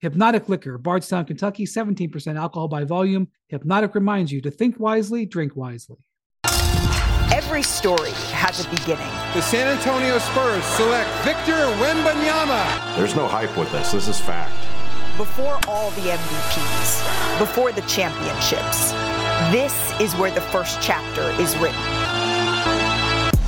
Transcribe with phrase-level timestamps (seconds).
[0.00, 3.28] Hypnotic Liquor, Bardstown, Kentucky, 17% alcohol by volume.
[3.48, 5.98] Hypnotic reminds you to think wisely, drink wisely.
[7.30, 9.10] Every story has a beginning.
[9.34, 12.96] The San Antonio Spurs select Victor Wembanyama.
[12.96, 13.92] There's no hype with this.
[13.92, 14.54] This is fact.
[15.18, 18.92] Before all the MVPs, before the championships,
[19.52, 21.99] this is where the first chapter is written.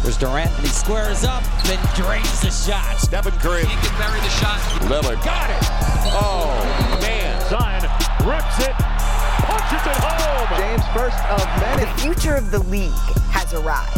[0.03, 2.99] There's Durant, and he squares up, then drains the shot.
[2.99, 3.65] Stephen Curry.
[3.65, 4.59] He can bury the shot.
[4.91, 5.23] Lillard.
[5.25, 5.63] Got it.
[6.11, 6.51] Oh,
[7.01, 7.39] man.
[7.49, 7.83] Zion
[8.27, 8.75] rips it,
[9.47, 10.59] punches it home.
[10.59, 11.85] James first of many.
[11.85, 12.91] The future of the league
[13.31, 13.97] has arrived.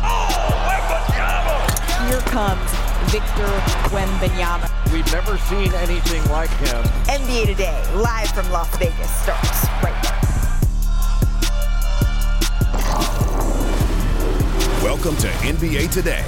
[0.00, 0.32] Oh,
[0.64, 2.08] Wembanyama!
[2.08, 2.70] Here comes
[3.12, 3.50] Victor
[3.94, 4.70] Wembanyama.
[4.92, 6.82] We've never seen anything like him.
[7.04, 10.25] NBA Today, live from Las Vegas, starts right now.
[14.96, 16.24] Welcome to NBA Today.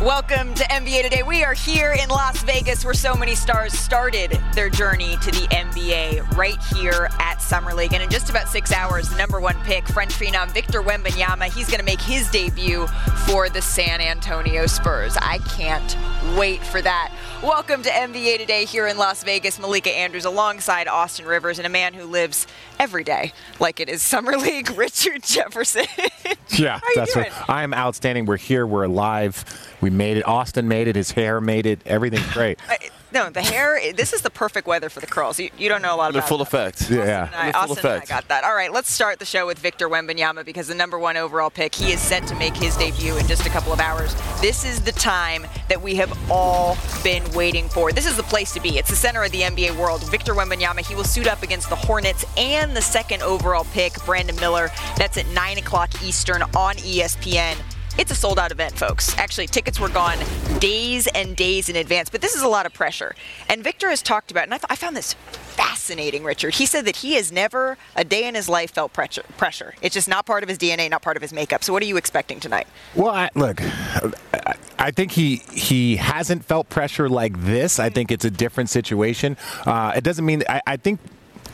[0.00, 1.22] Welcome to NBA Today.
[1.22, 5.46] We are here in Las Vegas where so many stars started their journey to the
[5.50, 7.92] NBA right here at Summer League.
[7.92, 11.66] And in just about six hours, the number one pick, French phenom Victor Wembanyama, he's
[11.66, 12.86] going to make his debut
[13.26, 15.16] for the San Antonio Spurs.
[15.20, 15.96] I can't
[16.36, 17.12] wait for that.
[17.42, 19.58] Welcome to NBA Today here in Las Vegas.
[19.58, 22.46] Malika Andrews alongside Austin Rivers and a man who lives
[22.78, 25.86] every day like it is Summer League, Richard Jefferson.
[26.50, 27.26] yeah, that's doing?
[27.30, 28.26] what I am outstanding.
[28.26, 29.44] We're here, we're alive.
[29.80, 30.26] We made it.
[30.26, 30.96] Austin made it.
[30.96, 31.80] His hair made it.
[31.86, 32.58] Everything's great.
[32.68, 32.78] I,
[33.16, 33.80] no, the hair.
[33.94, 35.40] This is the perfect weather for the curls.
[35.40, 36.48] You, you don't know a lot They're about full that.
[36.48, 36.90] effect.
[36.90, 37.26] Yeah.
[37.26, 38.44] And I, They're full Austin and I got that.
[38.44, 41.74] All right, let's start the show with Victor Wembanyama because the number one overall pick,
[41.74, 44.14] he is set to make his debut in just a couple of hours.
[44.40, 47.90] This is the time that we have all been waiting for.
[47.92, 48.78] This is the place to be.
[48.78, 50.08] It's the center of the NBA world.
[50.10, 54.36] Victor Wembanyama, he will suit up against the Hornets and the second overall pick, Brandon
[54.36, 54.68] Miller.
[54.96, 57.56] That's at 9 o'clock Eastern on ESPN.
[57.98, 59.16] It's a sold out event, folks.
[59.16, 60.18] Actually, tickets were gone
[60.58, 63.14] days and days in advance, but this is a lot of pressure.
[63.48, 66.56] And Victor has talked about, and I, th- I found this fascinating, Richard.
[66.56, 69.22] He said that he has never a day in his life felt pressure.
[69.38, 69.74] pressure.
[69.80, 71.64] It's just not part of his DNA, not part of his makeup.
[71.64, 72.66] So, what are you expecting tonight?
[72.94, 77.78] Well, I, look, I, I think he he hasn't felt pressure like this.
[77.78, 79.38] I think it's a different situation.
[79.64, 81.00] Uh, it doesn't mean I, I think.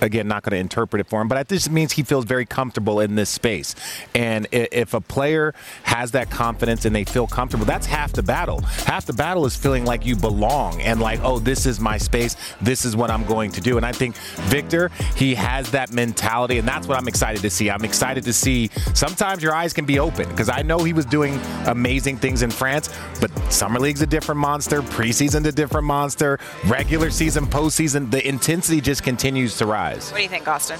[0.02, 2.44] Again, not going to interpret it for him, but it just means he feels very
[2.44, 3.74] comfortable in this space.
[4.14, 5.54] And if a player
[5.84, 8.60] has that confidence and they feel comfortable, that's half the battle.
[8.60, 12.36] Half the battle is feeling like you belong and like, oh, this is my space.
[12.60, 13.76] This is what I'm going to do.
[13.76, 14.16] And I think
[14.48, 17.70] Victor, he has that mentality, and that's what I'm excited to see.
[17.70, 18.70] I'm excited to see.
[18.94, 22.50] Sometimes your eyes can be open because I know he was doing amazing things in
[22.50, 22.90] France,
[23.20, 28.80] but summer league's a different monster, preseason's a different monster, regular season, postseason, the intensity
[28.80, 29.91] just continues to rise.
[29.96, 30.78] What do you think, Austin?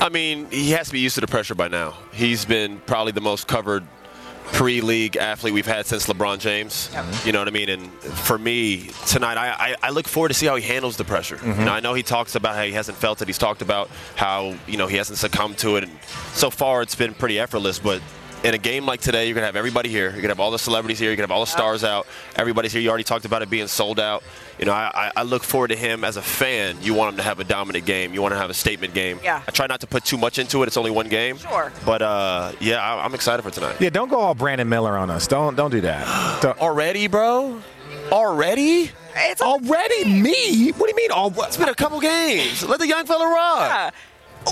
[0.00, 1.96] I mean, he has to be used to the pressure by now.
[2.12, 3.84] He's been probably the most covered
[4.52, 6.90] pre-league athlete we've had since LeBron James.
[7.24, 7.70] You know what I mean?
[7.70, 11.04] And for me, tonight, I, I, I look forward to see how he handles the
[11.04, 11.36] pressure.
[11.36, 11.60] Mm-hmm.
[11.60, 13.28] You know, I know he talks about how he hasn't felt it.
[13.28, 15.84] He's talked about how, you know, he hasn't succumbed to it.
[15.84, 15.98] And
[16.34, 17.78] so far, it's been pretty effortless.
[17.78, 18.02] But
[18.44, 20.04] in a game like today, you're going to have everybody here.
[20.04, 21.08] You're going to have all the celebrities here.
[21.08, 22.06] You're going to have all the stars out.
[22.36, 22.80] Everybody's here.
[22.82, 24.22] You already talked about it being sold out.
[24.58, 26.76] You know, I, I- I look forward to him as a fan.
[26.82, 28.12] You want him to have a dominant game.
[28.14, 29.18] You want to have a statement game.
[29.24, 29.42] Yeah.
[29.48, 30.66] I try not to put too much into it.
[30.66, 31.38] It's only one game.
[31.38, 31.72] Sure.
[31.86, 33.80] But uh, yeah, I, I'm excited for tonight.
[33.80, 35.26] Yeah, don't go all Brandon Miller on us.
[35.26, 36.42] Don't don't do that.
[36.42, 37.60] Don't- Already, bro?
[38.12, 38.90] Already?
[39.16, 40.72] It's Already me?
[40.72, 41.10] What do you mean?
[41.12, 42.62] All It's been a couple games.
[42.68, 43.58] Let the young fella rock.
[43.60, 43.90] Yeah.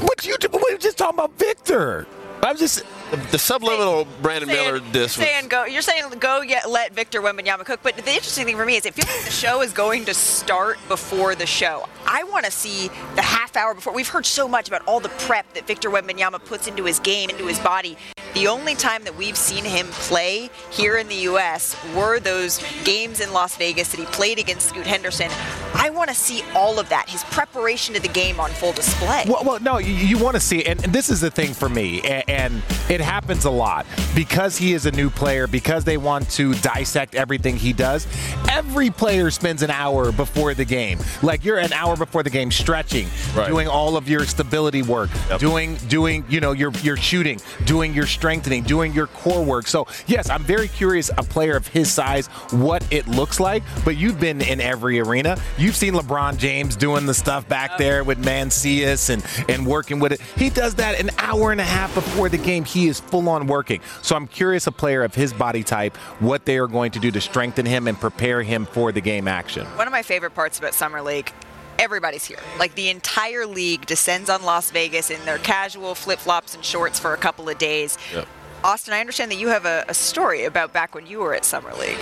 [0.04, 0.36] What you?
[0.52, 2.06] We were just talking about Victor.
[2.42, 2.82] I'm just.
[3.30, 5.64] The subliminal Brandon Miller saying, diss was saying go.
[5.66, 7.80] You're saying go yet let Victor Wembanyama cook.
[7.82, 10.14] But the interesting thing for me is it feels like the show is going to
[10.14, 11.86] start before the show.
[12.06, 13.92] I want to see the half hour before.
[13.92, 17.28] We've heard so much about all the prep that Victor Wembanyama puts into his game,
[17.28, 17.98] into his body.
[18.34, 21.76] The only time that we've seen him play here in the U.S.
[21.94, 25.28] were those games in Las Vegas that he played against Scoot Henderson.
[25.74, 29.24] I want to see all of that, his preparation to the game on full display.
[29.28, 31.68] Well, well no, you, you want to see, and, and this is the thing for
[31.68, 35.96] me, and, and it happens a lot because he is a new player, because they
[35.96, 38.06] want to dissect everything he does.
[38.48, 42.50] Every player spends an hour before the game, like you're an hour before the game,
[42.50, 43.48] stretching, Right.
[43.48, 45.40] doing all of your stability work, Yep.
[45.40, 49.66] doing doing you know your your shooting, doing your strengthening, doing your core work.
[49.66, 53.62] So, yes, I'm very curious, a player of his size, what it looks like.
[53.84, 55.38] But you've been in every arena.
[55.58, 60.12] You've seen LeBron James doing the stuff back there with Mancias and, and working with
[60.12, 60.20] it.
[60.36, 62.64] He does that an hour and a half before the game.
[62.64, 63.80] He is full on working.
[64.02, 67.10] So, I'm curious, a player of his body type, what they are going to do
[67.10, 69.66] to strengthen him and prepare him for the game action.
[69.76, 71.32] One of my favorite parts about Summer League
[71.78, 72.38] everybody's here.
[72.58, 76.98] Like the entire league descends on Las Vegas in their casual flip flops and shorts
[76.98, 77.98] for a couple of days.
[78.14, 78.28] Yep.
[78.64, 81.44] Austin, I understand that you have a, a, story about back when you were at
[81.44, 81.98] Summer League.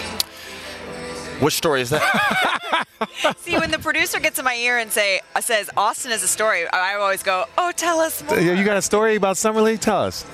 [1.40, 2.84] Which story is that?
[3.38, 6.28] See, when the producer gets in my ear and say uh, says Austin has a
[6.28, 9.80] story, I always go, "Oh, tell us more." You got a story about Summer League?
[9.80, 10.26] Tell us.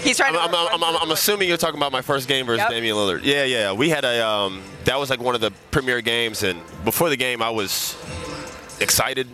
[0.00, 2.70] He's trying I'm, I'm, I'm, I'm, assuming you're talking about my first game versus yep.
[2.70, 3.20] Damian Lillard.
[3.24, 3.72] Yeah, yeah.
[3.72, 7.16] We had a um, that was like one of the premier games, and before the
[7.16, 7.96] game, I was
[8.80, 9.28] excited,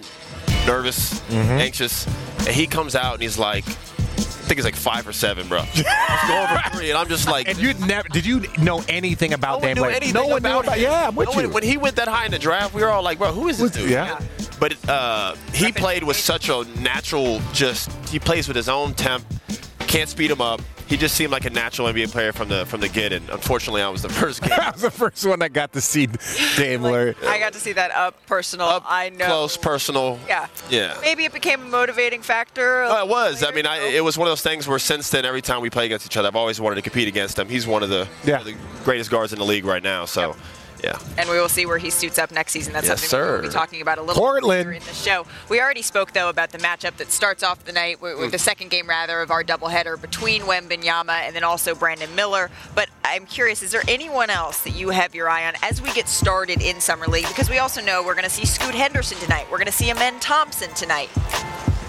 [0.67, 1.59] nervous, mm-hmm.
[1.59, 2.07] anxious.
[2.39, 5.59] And he comes out and he's like, I think it's like five or seven, bro.
[5.77, 7.49] Let's go over three, and I'm just like.
[7.49, 10.13] And you never did you know anything about no Dame Lillard?
[10.13, 10.77] No one knew about.
[10.77, 10.83] Him.
[10.83, 11.39] Yeah, I'm with no you.
[11.49, 13.49] When, when he went that high in the draft, we were all like, bro, who
[13.49, 13.91] is this dude?
[13.91, 14.21] Yeah.
[14.61, 19.25] But uh, he played with such a natural, just he plays with his own temp.
[19.95, 22.81] Can't speed him up he just seemed like a natural NBA player from the from
[22.81, 24.43] the get, and unfortunately, I was the first.
[24.43, 24.53] Game.
[24.61, 27.21] I was the first one that got to see Dame Lillard.
[27.23, 28.67] Like, I got to see that up personal.
[28.67, 30.19] Up I know close personal.
[30.29, 30.97] Yeah, yeah.
[31.01, 32.85] Maybe it became a motivating factor.
[32.85, 33.43] Oh, it was.
[33.43, 35.71] I mean, I, it was one of those things where since then, every time we
[35.71, 37.49] play against each other, I've always wanted to compete against him.
[37.49, 38.39] He's one of the, yeah.
[38.39, 40.05] one of the greatest guards in the league right now.
[40.05, 40.29] So.
[40.29, 40.37] Yep.
[40.85, 40.99] Yeah.
[41.17, 42.75] And we will see where he suits up next season.
[42.75, 43.33] That's yes, something sir.
[43.41, 44.47] we'll be talking about a little Portland.
[44.47, 45.27] later in the show.
[45.49, 48.37] We already spoke though about the matchup that starts off the night with, with the
[48.37, 48.43] hmm.
[48.43, 52.51] second game rather of our doubleheader between Wembanyama and then also Brandon Miller.
[52.75, 55.91] But I'm curious, is there anyone else that you have your eye on as we
[55.93, 57.29] get started in summer league?
[57.29, 59.47] Because we also know we're going to see Scoot Henderson tonight.
[59.51, 61.09] We're going to see Amen Thompson tonight.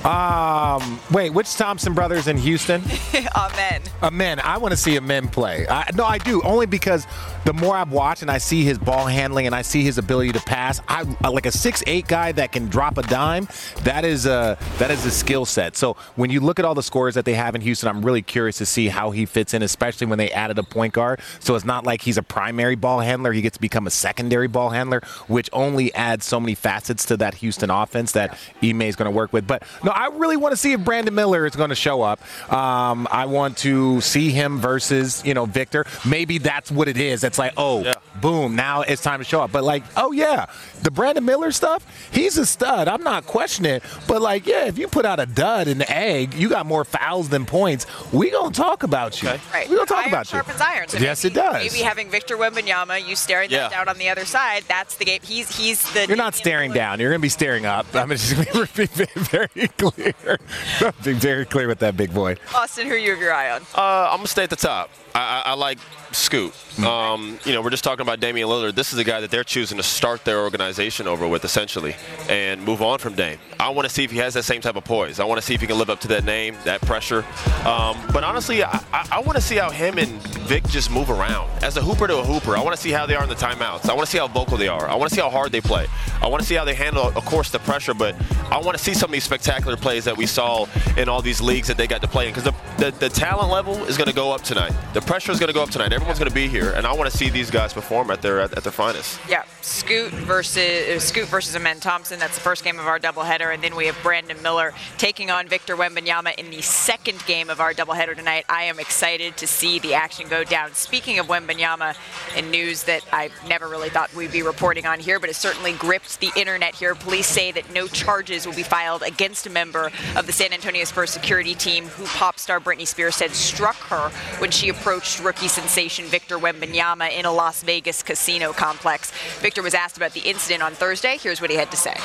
[0.06, 2.84] Um, wait, which Thompson brothers in Houston?
[3.36, 3.82] Amen.
[4.04, 4.40] Amen.
[4.40, 5.68] I want to see a Amen play.
[5.68, 6.42] I, no, I do.
[6.44, 7.08] Only because
[7.46, 10.32] the more I've watched and I see his ball handling and I see his ability
[10.34, 13.48] to pass, I like a six eight guy that can drop a dime.
[13.84, 15.76] That is a that is a skill set.
[15.76, 18.22] So when you look at all the scores that they have in Houston, I'm really
[18.22, 21.20] curious to see how he fits in, especially when they added a point guard.
[21.40, 24.48] So it's not like he's a primary ball handler; he gets to become a secondary
[24.48, 28.96] ball handler, which only adds so many facets to that Houston offense that Ime is
[28.96, 29.48] going to work with.
[29.48, 32.20] But no, I really want to see if Brandon Miller is going to show up.
[32.52, 35.86] Um, I want to see him versus, you know, Victor.
[36.06, 37.24] Maybe that's what it is.
[37.24, 37.94] It's like, oh.
[38.22, 39.52] Boom, now it's time to show up.
[39.52, 40.48] But like, oh yeah,
[40.84, 42.88] the Brandon Miller stuff, he's a stud.
[42.88, 43.84] I'm not questioning it.
[44.08, 46.86] But like, yeah, if you put out a dud in the egg, you got more
[46.86, 47.86] fouls than points.
[48.14, 49.30] We gonna talk about you.
[49.30, 49.42] Okay.
[49.54, 49.70] Right.
[49.70, 50.66] We gonna talk iron about sharpens you.
[50.66, 50.88] iron.
[50.88, 51.74] So yes, maybe, it does.
[51.74, 53.70] Maybe having Victor Wembanyama, you staring yeah.
[53.70, 54.64] down on the other side.
[54.68, 55.22] That's the game.
[55.24, 56.08] He's he's the.
[56.08, 57.00] You're not staring down.
[57.00, 57.86] You're gonna be staring up.
[57.94, 58.86] I'm just gonna be
[59.16, 60.14] very clear.
[61.04, 62.36] be very clear with that big boy.
[62.54, 63.62] Austin, who you have your eye on?
[63.76, 64.90] Uh, I'm gonna stay at the top.
[65.14, 65.80] I, I, I like
[66.12, 66.54] Scoot.
[66.80, 68.76] Um, you know, we're just talking about Damian Lillard.
[68.76, 71.96] This is a guy that they're choosing to start their organization over with, essentially,
[72.30, 73.40] and move on from Dame.
[73.60, 75.20] I want to see if he has that same type of poise.
[75.20, 77.26] I want to see if he can live up to that name, that pressure.
[77.66, 81.50] Um, but honestly, I, I, want to see how him and Vic just move around.
[81.64, 83.36] As a hooper to a hooper, I want to see how they are in the
[83.36, 83.90] timeouts.
[83.90, 84.88] I want to see how vocal they are.
[84.88, 85.88] I want to see how hard they play.
[86.22, 88.16] I want to see how they handle, of course, the pressure, but
[88.52, 90.68] I want to see some of these spectacular plays that we saw
[90.98, 93.52] in all these leagues that they got to play in because the, the, the talent
[93.52, 94.74] level is going to go up tonight.
[94.94, 95.94] The pressure is going to go up tonight.
[95.94, 98.40] Everyone's going to be here, and I want to see these guys perform at their
[98.40, 99.20] at their finest.
[99.30, 102.20] Yeah, Scoot versus uh, Scoot versus Amen Thompson.
[102.20, 105.48] That's the first game of our doubleheader, and then we have Brandon Miller taking on
[105.48, 108.46] Victor Wembanyama in the second game of our doubleheader tonight.
[108.50, 110.74] I am excited to see the action go down.
[110.74, 111.96] Speaking of Wembanyama,
[112.36, 115.74] and news that I never really thought we'd be reporting on here, but it certainly
[115.74, 116.96] gripped the internet here.
[116.96, 120.84] Police say that no charges will be filed against a member of the San Antonio
[120.84, 125.48] Spurs security team who pop star Britney Spears said struck her when she approached rookie
[125.48, 129.12] sensation Victor Wembanyama in a Las Vegas casino complex.
[129.40, 131.18] Victor was asked about the incident on Thursday.
[131.18, 131.96] Here's what he had to say.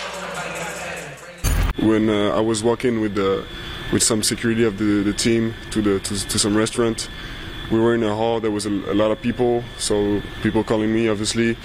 [1.84, 3.44] When uh, I was walking with the
[3.92, 7.08] with some security of the, the team to the to, to some restaurant,
[7.70, 8.40] we were in a hall.
[8.40, 11.56] There was a, a, lot of people, so people calling me obviously.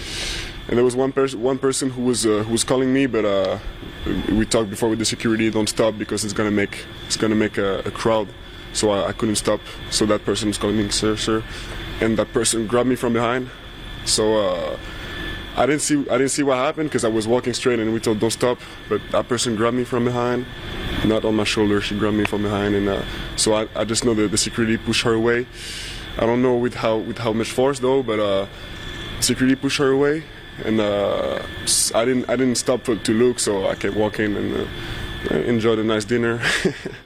[0.67, 3.25] And there was one person one person who was uh, who was calling me, but
[3.25, 3.59] uh,
[4.29, 5.49] we talked before with the security.
[5.51, 8.27] Don't stop because it's gonna make it's gonna make a, a crowd.
[8.73, 9.61] So I, I, couldn't stop.
[9.89, 11.43] So that person was calling me, sir, sir,
[12.01, 13.49] and that person grabbed me from behind.
[14.05, 14.77] So uh,
[15.57, 17.99] I didn't see I didn't see what happened because I was walking straight and we
[17.99, 18.59] told don't stop.
[18.89, 20.45] But that person grabbed me from behind,
[21.05, 21.81] not on my shoulder.
[21.81, 23.03] She grabbed me from behind, and uh,
[23.35, 25.47] so I, I just know that the security pushed her away.
[26.17, 28.47] I don't know with how with how much force though, but uh,
[29.21, 30.23] security pushed her away,
[30.63, 31.41] and uh,
[31.93, 34.67] I didn't I didn't stop to look, so I kept walking and
[35.31, 36.41] uh, enjoyed a nice dinner.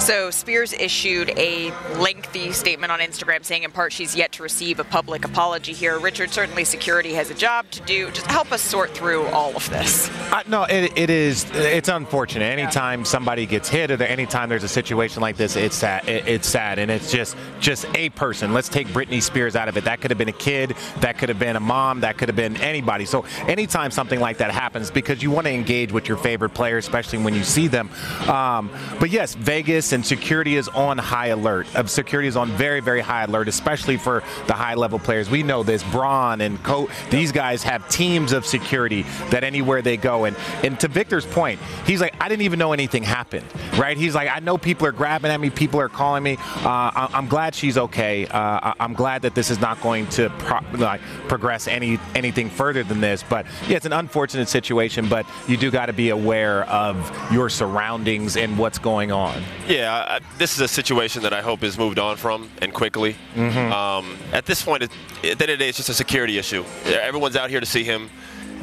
[0.00, 4.80] So Spears issued a lengthy statement on Instagram saying, in part, she's yet to receive
[4.80, 5.98] a public apology here.
[5.98, 8.10] Richard, certainly security has a job to do.
[8.10, 10.08] Just help us sort through all of this.
[10.32, 11.44] Uh, no, it, it is.
[11.52, 12.46] It's unfortunate.
[12.46, 16.08] Anytime somebody gets hit, or anytime there's a situation like this, it's sad.
[16.08, 18.54] It, it's sad, and it's just just a person.
[18.54, 19.84] Let's take Britney Spears out of it.
[19.84, 20.76] That could have been a kid.
[21.00, 22.00] That could have been a mom.
[22.00, 23.04] That could have been anybody.
[23.04, 26.78] So anytime something like that happens, because you want to engage with your favorite player,
[26.78, 27.90] especially when you see them.
[28.26, 31.66] Um, but yes, Vegas and security is on high alert.
[31.74, 35.30] Uh, security is on very, very high alert, especially for the high level players.
[35.30, 35.82] We know this.
[35.84, 36.88] Braun and Co.
[37.10, 40.24] These guys have teams of security that anywhere they go.
[40.24, 43.46] And and to Victor's point, he's like, I didn't even know anything happened.
[43.76, 43.96] Right?
[43.96, 45.50] He's like, I know people are grabbing at me.
[45.50, 46.36] People are calling me.
[46.38, 48.26] Uh, I'm glad she's okay.
[48.26, 52.82] Uh, I'm glad that this is not going to pro- like progress any anything further
[52.82, 53.22] than this.
[53.22, 55.08] But yeah, it's an unfortunate situation.
[55.08, 56.96] But you do got to be aware of
[57.32, 59.42] your surroundings and what's going on.
[59.68, 63.16] Yeah, uh, this is a situation that I hope is moved on from and quickly.
[63.34, 63.72] Mm-hmm.
[63.72, 66.38] Um, at this point, it, at the end of the day, it's just a security
[66.38, 66.64] issue.
[66.86, 68.10] Everyone's out here to see him.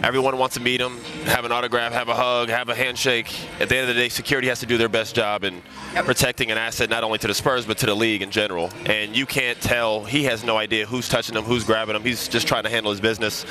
[0.03, 3.33] Everyone wants to meet him, have an autograph, have a hug, have a handshake.
[3.59, 5.63] At the end of the day, security has to do their best job in
[5.95, 8.69] protecting an asset not only to the Spurs but to the league in general.
[8.85, 10.03] And you can't tell.
[10.03, 12.03] He has no idea who's touching him, who's grabbing him.
[12.03, 13.43] He's just trying to handle his business.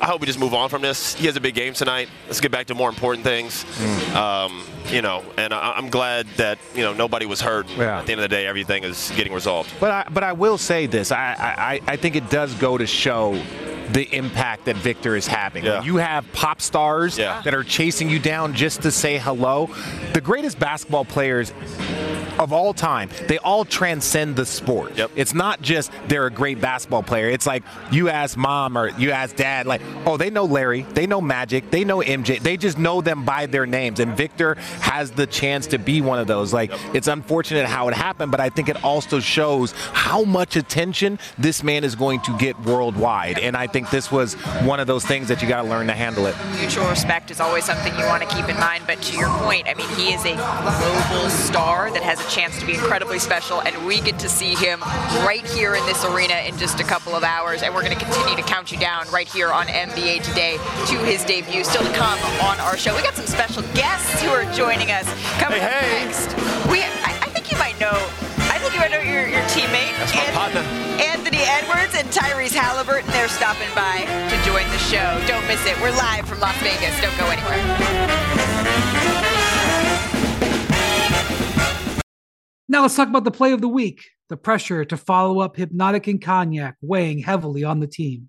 [0.00, 1.14] I hope we just move on from this.
[1.14, 2.08] He has a big game tonight.
[2.26, 3.64] Let's get back to more important things.
[3.64, 4.14] Mm.
[4.14, 7.68] Um, you know, and I, am glad that you know nobody was hurt.
[7.70, 7.98] Yeah.
[7.98, 9.72] At the end of the day, everything is getting resolved.
[9.80, 11.10] But I, but I will say this.
[11.10, 13.40] I, I, I think it does go to show
[13.90, 15.64] the impact that Victor is having.
[15.64, 15.82] Yeah.
[15.82, 17.40] You have pop stars Yeah.
[17.42, 19.70] that are chasing you down just to say hello.
[20.12, 21.52] The greatest basketball players
[22.38, 24.96] of all time, they all transcend the sport.
[24.96, 25.12] Yep.
[25.16, 27.28] It's not just they're a great basketball player.
[27.28, 31.06] It's like you ask mom or you ask dad, like, oh, they know Larry, they
[31.06, 32.40] know Magic, they know MJ.
[32.40, 34.00] They just know them by their names.
[34.00, 36.52] And Victor has the chance to be one of those.
[36.52, 41.18] Like, it's unfortunate how it happened, but I think it also shows how much attention
[41.38, 43.38] this man is going to get worldwide.
[43.38, 45.92] And I think this was one of those things that you got to learn to
[45.92, 46.36] handle it.
[46.58, 48.84] Mutual respect is always something you want to keep in mind.
[48.86, 52.58] But to your point, I mean, he is a global star that has a chance
[52.60, 54.80] to be incredibly special, and we get to see him
[55.26, 57.62] right here in this arena in just a couple of hours.
[57.62, 60.56] And we're going to continue to count you down right here on NBA Today
[60.88, 61.62] to his debut.
[61.62, 62.96] Still to come on our show.
[62.96, 65.04] We got some special guests who are joining us
[65.36, 66.04] coming Hey, up hey.
[66.06, 66.32] next.
[66.72, 67.92] We, I, I think you might know.
[68.48, 69.92] I think you might know your, your teammate.
[70.00, 70.60] That's my partner.
[70.96, 73.04] Anthony Edwards and Tyrese Haliburton.
[73.12, 74.00] They're stopping by
[74.32, 75.20] to join the show.
[75.28, 75.76] Don't miss it.
[75.82, 76.96] We're live from Las Vegas.
[77.04, 77.60] Don't go anywhere.
[82.68, 84.02] Now let's talk about the play of the week.
[84.28, 88.28] The pressure to follow up Hypnotic and Cognac weighing heavily on the team.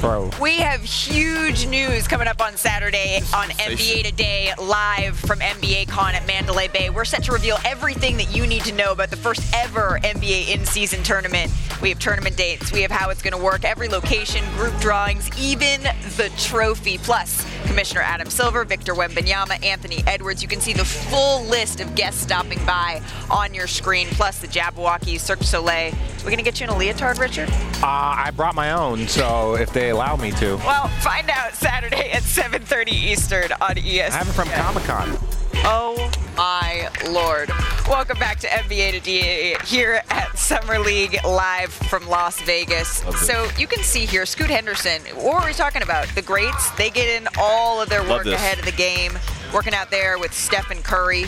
[0.00, 0.30] Bro.
[0.40, 6.14] We have huge news coming up on Saturday on NBA Today, live from NBA Con
[6.14, 6.88] at Mandalay Bay.
[6.88, 10.54] We're set to reveal everything that you need to know about the first ever NBA
[10.54, 11.52] in season tournament.
[11.82, 15.28] We have tournament dates, we have how it's going to work, every location, group drawings,
[15.38, 16.96] even the trophy.
[16.96, 20.42] Plus, Commissioner Adam Silver, Victor Wembanyama, Anthony Edwards.
[20.42, 24.48] You can see the full list of guests stopping by on your screen, plus the
[24.48, 25.92] Jabberwocky, Cirque du Soleil.
[26.18, 27.48] We're going to get you in a leotard, Richard?
[27.82, 30.56] Uh, I brought my own, so if they allow me to.
[30.56, 34.10] Well, find out Saturday at 7:30 Eastern on ESPN.
[34.10, 35.18] I have it from Comic Con.
[35.62, 37.50] Oh my lord.
[37.86, 43.04] Welcome back to NBA Today here at Summer League live from Las Vegas.
[43.26, 45.02] So you can see here Scoot Henderson.
[45.16, 46.08] What were we talking about?
[46.14, 49.18] The greats, they get in all of their work ahead of the game,
[49.52, 51.26] working out there with Stephen Curry.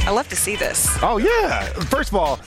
[0.00, 0.88] I love to see this.
[1.02, 1.66] Oh yeah.
[1.84, 2.40] First of all,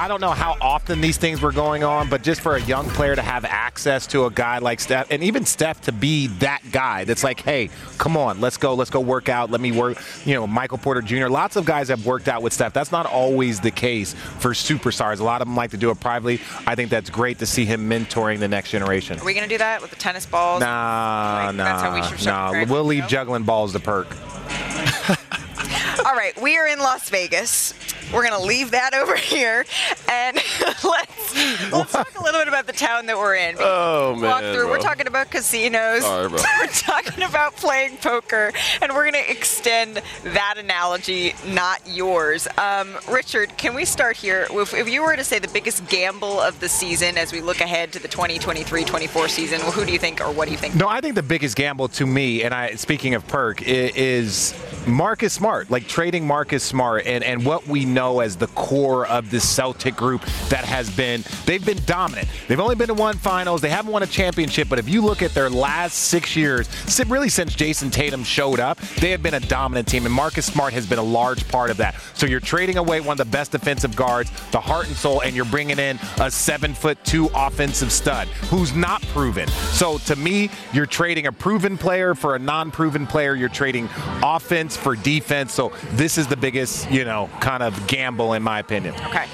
[0.00, 2.88] I don't know how often these things were going on, but just for a young
[2.88, 6.62] player to have access to a guy like Steph, and even Steph to be that
[6.72, 10.02] guy that's like, hey, come on, let's go, let's go work out, let me work.
[10.24, 11.26] You know, Michael Porter Jr.
[11.26, 12.72] Lots of guys have worked out with Steph.
[12.72, 15.20] That's not always the case for superstars.
[15.20, 16.40] A lot of them like to do it privately.
[16.66, 19.20] I think that's great to see him mentoring the next generation.
[19.20, 20.62] Are we going to do that with the tennis balls?
[20.62, 22.64] Nah, Like, nah, that's how we should nah.
[22.72, 24.08] We'll leave juggling balls to Perk.
[26.06, 27.74] All right, we are in Las Vegas.
[28.12, 29.64] We're gonna leave that over here,
[30.08, 30.36] and
[30.84, 33.56] let's let's talk a little bit about the town that we're in.
[33.58, 34.68] Oh, Walk man, through.
[34.68, 36.02] We're talking about casinos.
[36.02, 38.52] Sorry, we're talking about playing poker,
[38.82, 42.48] and we're gonna extend that analogy, not yours.
[42.58, 44.46] Um, Richard, can we start here?
[44.50, 47.60] If, if you were to say the biggest gamble of the season as we look
[47.60, 50.74] ahead to the 2023-24 season, well, who do you think, or what do you think?
[50.74, 54.54] No, I think the biggest gamble to me, and I speaking of Perk, i- is
[54.86, 59.30] Marcus Smart, like trading Marcus Smart, and and what we know as the core of
[59.30, 62.28] this Celtic group that has been they've been dominant.
[62.48, 63.60] They've only been to one finals.
[63.60, 66.68] They haven't won a championship, but if you look at their last six years,
[67.10, 70.72] really since Jayson Tatum showed up, they have been a dominant team, and Marcus Smart
[70.72, 71.96] has been a large part of that.
[72.14, 75.34] So you're trading away one of the best defensive guards, the heart and soul, and
[75.34, 79.48] you're bringing in a seven foot two offensive stud who's not proven.
[79.48, 83.34] So to me, you're trading a proven player for a non-proven player.
[83.34, 83.88] You're trading
[84.22, 85.52] offense for defense.
[85.52, 88.94] So this is the biggest, you know, kind of gamble in my opinion.
[89.06, 89.26] Okay,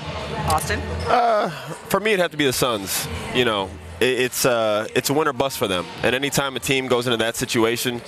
[0.49, 0.81] Austin.
[1.07, 1.51] Uh,
[1.91, 3.07] for me, it'd have to be the Suns.
[3.35, 3.71] You know, it,
[4.01, 5.85] it's uh, it's a win or bust for them.
[6.03, 8.01] And anytime a team goes into that situation,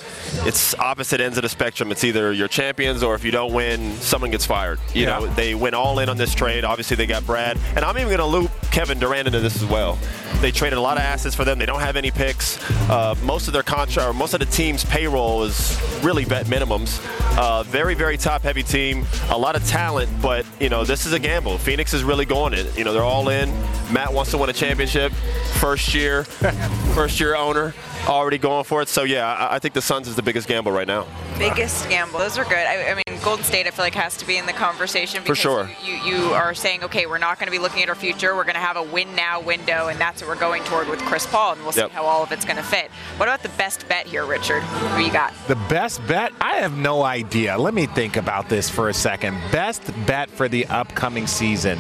[0.45, 1.91] it's opposite ends of the spectrum.
[1.91, 4.79] It's either you're champions or if you don't win, someone gets fired.
[4.95, 5.19] You Yeah.
[5.21, 6.65] know, they went all in on this trade.
[6.65, 9.65] Obviously, they got Brad, and I'm even going to loop Kevin Durant into this as
[9.65, 9.99] well.
[10.41, 11.59] They traded a lot of assets for them.
[11.59, 12.59] They don't have any picks.
[12.91, 17.01] Uh, most of their contract, or most of the team's payroll is really vet minimums.
[17.39, 19.07] Uh, very, very top-heavy team.
[19.31, 21.59] A lot of talent, but you know this is a gamble.
[21.59, 22.77] Phoenix is really going it.
[22.77, 23.51] You know they're all in.
[23.93, 25.13] Mat wants to win a championship.
[25.61, 26.25] First year,
[26.95, 27.75] first year owner,
[28.07, 28.89] already going for it.
[28.89, 31.07] So yeah, I, I think the Suns is the biggest gamble right now.
[31.39, 32.19] Biggest gamble.
[32.19, 32.55] Those are good.
[32.55, 35.35] I, I mean, Golden State, I feel like has to be in the conversation For
[35.35, 35.69] sure.
[35.85, 38.35] You, you are saying, okay, we're not going to be looking at our future.
[38.35, 41.01] We're going to have a win now window, and that's what we're going toward with
[41.01, 41.91] Chris Paul, and we'll Yep.
[41.91, 42.91] see how all of it's going to fit.
[43.19, 44.63] What about the best bet here, Richard?
[44.63, 45.33] Who you got?
[45.47, 46.33] The best bet?
[46.41, 47.59] I have no idea.
[47.59, 49.37] Let me think about this for a second.
[49.53, 51.79] Best bet for the upcoming season.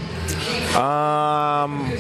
[0.79, 1.93] Um,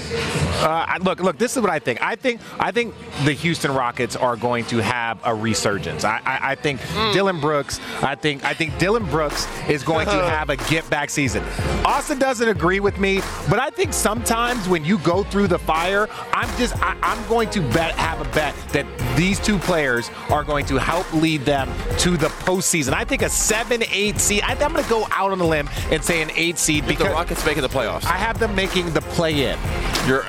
[0.60, 1.36] uh, look, look.
[1.36, 2.00] This is what I think.
[2.00, 6.04] I think, I think the Houston Rockets are going to have a resurgence.
[6.04, 6.80] I, I, I think
[7.12, 7.80] Dillon Brooks.
[8.02, 11.42] I think, I think Dillon Brooks is going to have a get back season.
[11.84, 16.08] Austin doesn't agree with me, but I think sometimes when you go through the fire,
[16.32, 18.86] I'm just, I, I'm going to bet, have a bet that
[19.16, 22.92] these two players are going to help lead them to the postseason.
[22.92, 24.42] I think a seven, eight seed.
[24.42, 26.98] I, I'm going to go out on a limb and say an eight seed Because
[26.98, 28.04] because the Rockets making the playoffs.
[28.04, 29.58] I have them making the play-in.
[30.06, 30.24] You're,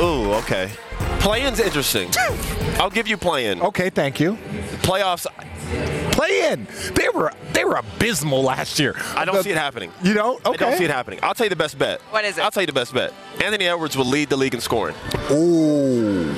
[0.00, 0.70] ooh, okay.
[1.20, 2.10] Play-in's interesting.
[2.78, 3.60] I'll give you play-in.
[3.62, 4.32] Okay, thank you.
[4.82, 5.26] Playoffs,
[6.12, 6.66] Play-in.
[6.94, 8.96] They were they were abysmal last year.
[9.14, 9.92] I don't The- see it happening.
[10.02, 10.40] You know?
[10.44, 10.64] I Okay.
[10.64, 11.20] I don't see it happening.
[11.22, 12.00] I'll tell you the best bet.
[12.10, 12.40] What is it?
[12.44, 13.12] I'll tell you the best bet.
[13.44, 14.96] Anthony Edwards will lead the league in scoring.
[15.30, 16.32] Ooh.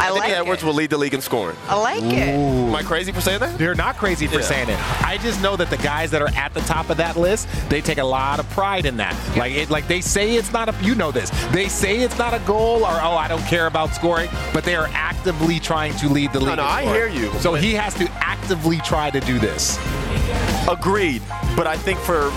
[0.00, 0.66] I Anthony like Edwards it.
[0.66, 1.56] will lead the league in scoring.
[1.68, 2.34] I like it.
[2.34, 3.58] Am I crazy for saying that?
[3.58, 4.44] They're not crazy for Yeah.
[4.44, 4.78] saying it.
[5.06, 7.80] I just know that the guys that are at the top of that list, they
[7.80, 9.14] take a lot of pride in that.
[9.36, 11.30] Like it, like they say it's not a you know this.
[11.52, 14.74] They say it's not a goal or oh I don't care about scoring, but they
[14.76, 16.48] are actively trying to lead the league.
[16.56, 17.32] no, in I hear you.
[17.40, 19.78] So he has to actively try to do this.
[20.68, 21.22] Agreed.
[21.56, 22.30] But I think for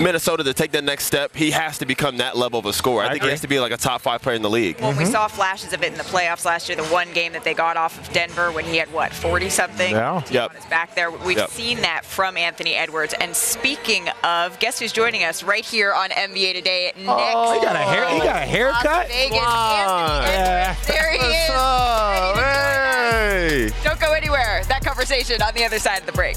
[0.00, 3.02] Minnesota to take that next step, he has to become that level of a scorer.
[3.02, 3.28] I, I think agree.
[3.28, 4.80] he has to be like a top five player in the league.
[4.80, 6.76] Well, we saw flashes of it in the playoffs last year.
[6.76, 9.90] The one game that they got off of Denver when he had what 40 something
[9.92, 10.22] Yeah.
[10.30, 10.50] Yep.
[10.62, 11.10] on back there.
[11.10, 11.50] We've Yep.
[11.50, 13.14] seen that from Anthony Edwards.
[13.20, 17.08] And speaking of, guess who's joining us right here on NBA Today next?
[17.08, 18.08] Oh, he got a hair.
[18.10, 18.84] He got a haircut.
[18.84, 19.38] Las Vegas.
[19.38, 20.24] Come on.
[20.24, 20.86] Anthony Edwards.
[20.86, 22.40] There he is.
[22.40, 23.70] Hey!
[23.84, 24.62] Don't go anywhere.
[24.68, 26.36] That conversation on the other side of the break.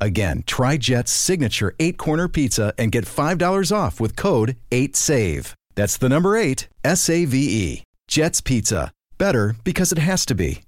[0.00, 5.54] Again, try Jet's signature eight corner pizza and get $5 off with code 8SAVE.
[5.74, 7.82] That's the number eight, S A V E.
[8.06, 8.92] Jet's Pizza.
[9.18, 10.62] Better because it has to be.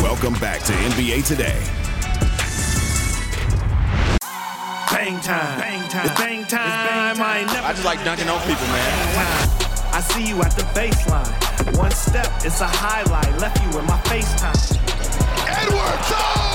[0.00, 1.60] Welcome back to NBA Today.
[4.90, 5.60] Bang time.
[5.60, 6.06] Bang time.
[6.06, 6.66] It's bang time.
[6.66, 7.22] It's bang time.
[7.22, 9.48] I, never I just like dunking on people, man.
[9.92, 11.76] I see you at the baseline.
[11.76, 13.38] One step, it's a highlight.
[13.40, 14.78] Left you in my FaceTime.
[15.46, 16.53] Edwards, oh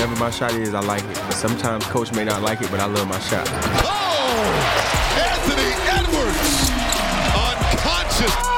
[0.00, 1.16] Whatever my shot is, I like it.
[1.34, 3.46] Sometimes coach may not like it, but I love my shot.
[3.84, 4.80] Oh!
[5.18, 6.70] Anthony Edwards!
[7.36, 8.49] Unconscious.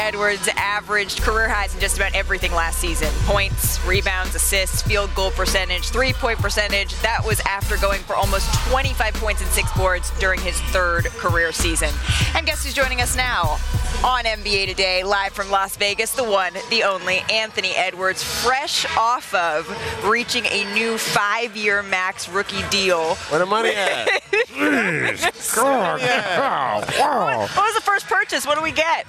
[0.00, 5.30] Edwards averaged career highs in just about everything last season points, rebounds, assists, field goal
[5.30, 6.98] percentage, three point percentage.
[7.02, 11.52] That was after going for almost 25 points and six boards during his third career
[11.52, 11.90] season.
[12.34, 13.58] And guess who's joining us now
[14.02, 16.12] on NBA Today, live from Las Vegas?
[16.12, 19.68] The one, the only, Anthony Edwards, fresh off of
[20.04, 23.16] reaching a new five year max rookie deal.
[23.16, 24.08] Where the money at?
[25.54, 27.50] God.
[27.54, 28.46] What was the first purchase?
[28.46, 29.06] What do we get?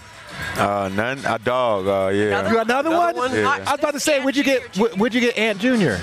[0.57, 1.19] Uh, none.
[1.25, 1.87] A dog.
[1.87, 2.23] Uh, yeah.
[2.23, 3.15] You got another, Another one?
[3.15, 3.35] one?
[3.35, 3.49] Yeah.
[3.49, 4.77] I was about to say, would you get?
[4.77, 5.97] would- Would you get Ant Jr.?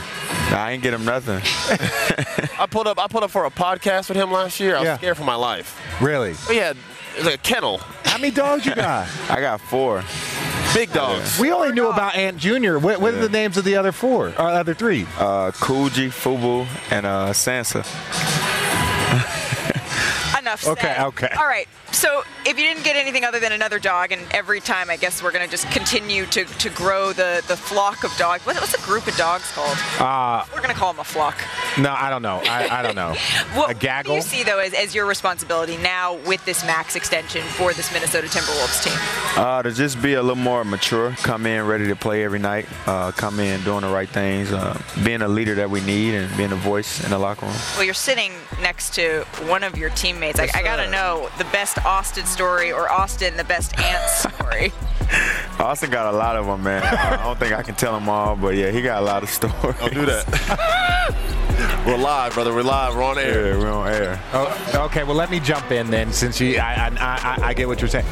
[0.50, 1.40] Nah, I ain't get him nothing.
[2.58, 2.98] I pulled up.
[2.98, 4.76] I pulled up for a podcast with him last year.
[4.76, 4.96] I was Yeah.
[4.98, 5.78] scared for my life.
[6.00, 6.34] Really?
[6.48, 9.08] We had it was like a kennel, How many dogs you got?
[9.30, 10.04] I got four.
[10.74, 11.38] big dogs.
[11.40, 12.78] we only knew about Ant Jr.
[12.78, 15.02] What, what are the names of the other four or other three?
[15.18, 17.84] Uh, Coogee, Fubu, and uh, Sansa.
[20.48, 20.70] Enough said.
[20.78, 21.28] Okay, okay.
[21.38, 21.68] All right.
[21.92, 25.22] So if you didn't get anything other than another dog, and every time I guess
[25.22, 28.46] we're gonna just continue to, to grow the, the flock of dogs.
[28.46, 29.76] What, what's a group of dogs called?
[29.98, 31.36] Uh, We're gonna call them a flock.
[31.78, 32.40] no, I don't know.
[32.44, 33.14] I, I don't know.
[33.54, 34.14] What, a what do gaggle?
[34.16, 38.26] you see though as, as your responsibility now with this max extension for this Minnesota
[38.26, 38.98] Timberwolves team?
[39.42, 42.66] Uh, to just be a little more mature, come in ready to play every night,
[42.86, 46.34] uh, come in doing the right things, uh, being a leader that we need, and
[46.36, 47.54] being a voice in the locker room.
[47.76, 50.37] Well, you're sitting next to one of your teammates.
[50.38, 54.72] I, I gotta know the best Austin story or Austin the best Ant story.
[55.58, 56.82] Austin got a lot of them, man.
[56.82, 59.30] I don't think I can tell them all, but yeah, he got a lot of
[59.30, 59.76] stories.
[59.78, 61.34] Don't do that.
[61.88, 62.52] We're live, brother.
[62.52, 62.94] We're live.
[62.94, 63.54] We're on air.
[63.54, 64.22] Yeah, we're on air.
[64.34, 67.66] Oh, okay, well, let me jump in then, since you, I, I, I, I get
[67.66, 68.04] what you're saying.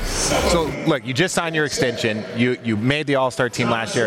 [0.50, 2.24] So, look, you just signed your extension.
[2.38, 4.06] You you made the All Star team last year.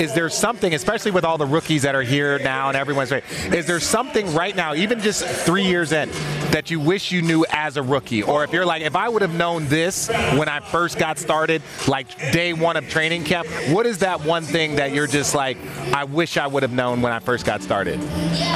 [0.00, 3.22] Is there something, especially with all the rookies that are here now and everyone's right,
[3.52, 6.08] is there something right now, even just three years in,
[6.50, 8.22] that you wish you knew as a rookie?
[8.22, 11.60] Or if you're like, if I would have known this when I first got started,
[11.86, 15.58] like day one of training camp, what is that one thing that you're just like,
[15.92, 18.00] I wish I would have known when I first got started?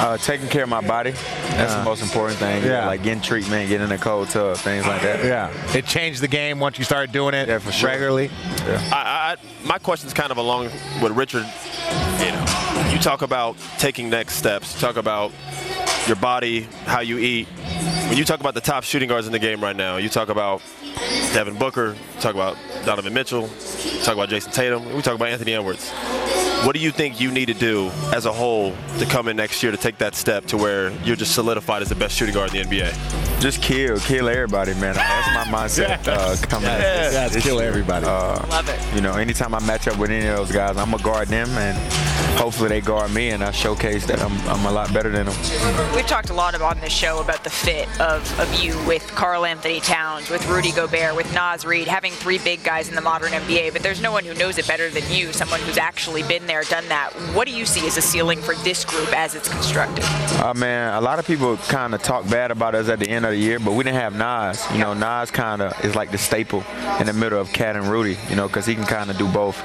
[0.00, 1.10] Uh, taking care of my body.
[1.10, 2.64] That's Uh, the most important thing.
[2.64, 2.86] yeah.
[2.86, 5.24] Like getting treatment, getting in a cold tub, things like that.
[5.24, 5.50] Yeah.
[5.76, 7.88] It changed the game once you started doing it Yeah, for sure.
[7.90, 8.30] regularly.
[8.92, 10.70] I, I, my question's kind of along
[11.02, 11.44] with Richard.
[12.20, 14.74] You know, you talk about taking next steps.
[14.74, 15.32] You talk about
[16.06, 17.48] your body, how you eat.
[18.08, 20.28] When you talk about the top shooting guards in the game right now, you talk
[20.28, 20.62] about
[21.34, 23.42] Devin Booker, you talk about Donovan Mitchell,
[23.84, 25.92] you talk about Jayson Tatum, we talk about Anthony Edwards.
[26.64, 29.62] What do you think you need to do as a whole to come in next
[29.62, 32.54] year to take that step to where you're just solidified as the best shooting guard
[32.54, 33.27] in the NBA?
[33.40, 34.94] Just kill, kill everybody, man.
[34.96, 36.80] That's my mindset uh, coming in.
[36.80, 37.68] Yeah, this- this kill year.
[37.68, 38.04] everybody.
[38.04, 38.94] Uh, Love it.
[38.94, 41.48] you know, anytime I match up with any of those guys, I'm gonna guard them,
[41.50, 41.76] and
[42.36, 45.36] hopefully they guard me, and I showcase that I'm, I'm a lot better than them.
[45.94, 49.06] We've talked a lot about on this show about the fit of, of you with
[49.14, 53.30] Karl-Anthony Towns, with Rudy Gobert, with Naz Reid, having three big guys in the modern
[53.30, 56.46] NBA, but there's no one who knows it better than you, someone who's actually been
[56.48, 57.12] there, done that.
[57.34, 60.04] What do you see as a ceiling for this group as it's constructed?
[60.42, 63.24] Uh, man, a lot of people kind of talk bad about us at the end
[63.30, 64.66] the year, but we didn't have Naz.
[64.72, 66.64] You know, Naz kind of is like the staple
[67.00, 69.28] in the middle of KAT and Rudy, you know, because he can kind of do
[69.28, 69.56] both.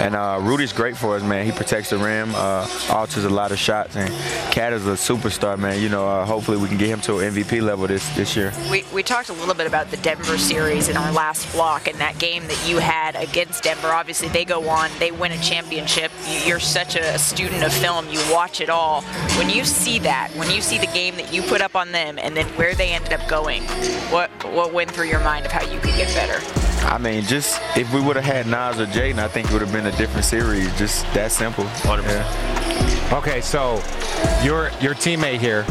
[0.00, 1.44] And uh, Rudy's great for us, man.
[1.46, 4.08] He protects the rim, uh, alters a lot of shots, and
[4.52, 5.80] KAT is a superstar, man.
[5.80, 8.52] You know, uh, hopefully we can get him to an MVP level this, this year.
[8.70, 11.98] We, we talked a little bit about the Denver series in our last block and
[11.98, 13.88] that game that you had against Denver.
[13.88, 16.10] Obviously, they go on, they win a championship.
[16.26, 19.02] You- You're such a student of film, you watch it all.
[19.38, 22.18] When you see that, when you see the game that you put up on them
[22.18, 23.62] and then where they ended up going,
[24.10, 26.40] what what went through your mind of how you could get better?
[26.86, 29.62] I mean, just if we would have had Naz or Jaden, I think it would
[29.62, 30.76] have been a different series.
[30.78, 31.64] Just that simple.
[31.84, 33.10] Yeah.
[33.12, 33.74] Okay, so
[34.42, 35.64] your your teammate here,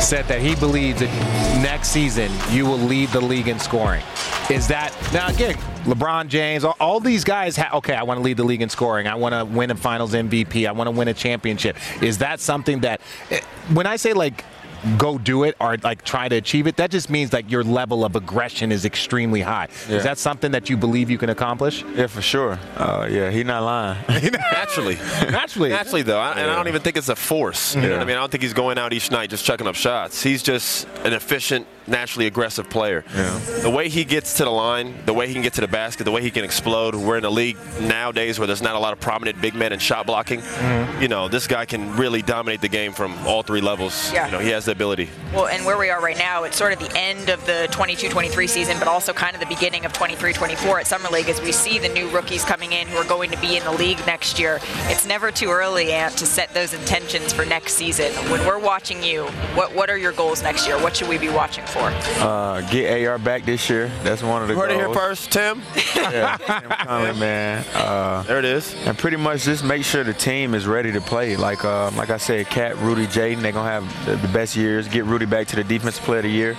[0.00, 4.02] said that he believes that next season you will lead the league in scoring.
[4.50, 5.54] Is that now again?
[5.84, 7.56] LeBron James, all, all these guys.
[7.56, 9.06] Ha- okay, I want to lead the league in scoring.
[9.06, 10.66] I want to win a Finals MVP.
[10.66, 11.76] I want to win a championship.
[12.02, 13.40] Is that something that, eh,
[13.72, 14.44] when I say like
[14.96, 18.04] go do it or like try to achieve it, that just means like your level
[18.04, 19.68] of aggression is extremely high.
[19.88, 19.96] Yeah.
[19.96, 21.84] Is that something that you believe you can accomplish?
[21.94, 22.58] Yeah, for sure.
[22.76, 23.98] Uh, yeah, he's not lying.
[24.08, 24.94] Naturally.
[25.30, 25.70] Naturally.
[25.70, 26.18] Naturally, though.
[26.20, 27.74] I, And I don't even think it's a force.
[27.74, 28.16] You know what I mean?
[28.16, 30.22] I don't think he's going out each night just chucking up shots.
[30.22, 33.04] He's just an efficient, naturally aggressive player.
[33.62, 36.04] The way he gets to the line, the way he can get to the basket,
[36.04, 36.94] the way he can explode.
[36.94, 39.78] We're in a league nowadays where there's not a lot of prominent big men in
[39.78, 40.40] shot blocking.
[40.40, 41.02] Mm-hmm.
[41.02, 44.12] You know, this guy can really dominate the game from all three levels.
[44.12, 44.26] Yeah.
[44.26, 45.08] You know, he has the ability.
[45.32, 48.48] Well, and where we are right now, it's sort of the end of the 22-23
[48.48, 51.78] season, but also kind of the beginning of 23-24 at Summer League as we see
[51.78, 54.60] the new rookies coming in who are going to be in the league next year.
[54.86, 58.12] It's never too early, Ant, to set those intentions for next season.
[58.30, 59.24] When we're watching you,
[59.54, 60.80] what what are your goals next year?
[60.82, 61.77] What should we be watching for?
[61.78, 63.88] Uh, get AR back this year.
[64.02, 64.96] That's one of the You heard it here goals.
[64.96, 65.62] first, Tim.
[65.96, 67.64] yeah, Tim Connelly, man.
[67.74, 68.74] Uh, there it is.
[68.86, 71.36] And pretty much just make sure the team is ready to play.
[71.36, 74.88] Like uh, like I said, KAT, Rudy, Jaden, they're gonna have the, the best years.
[74.88, 76.56] Get Rudy back to the defensive player of the year.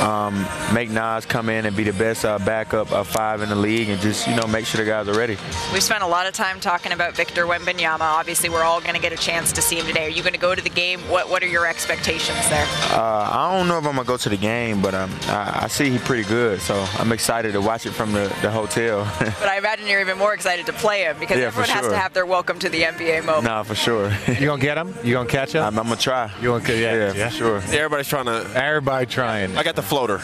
[0.00, 3.56] Um, make Naz come in and be the best uh, backup uh, five in the
[3.56, 5.36] league, and just you know make sure the guys are ready.
[5.72, 8.00] We've spent a lot of time talking about Victor Wembanyama.
[8.00, 10.06] Obviously, we're all going to get a chance to see him today.
[10.06, 11.00] Are you going to go to the game?
[11.08, 12.66] What What are your expectations there?
[12.92, 15.68] Uh, I don't know if I'm gonna go to the game, but um, I, I
[15.68, 19.04] see he's pretty good, so I'm excited to watch it from the, the hotel.
[19.40, 21.92] But I imagine you're even more excited to play him because Yeah, for everyone has
[21.92, 23.44] to have their welcome to the NBA moment.
[23.44, 24.12] nah, for sure.
[24.28, 24.94] You gonna get him?
[25.02, 25.62] You gonna catch him?
[25.64, 26.30] I'm, I'm gonna try.
[26.42, 27.56] You gonna yeah, yeah, for sure.
[27.72, 28.46] Everybody's trying to.
[28.54, 29.56] Everybody trying.
[29.56, 30.20] I got the floater.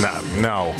[0.00, 0.74] No, no.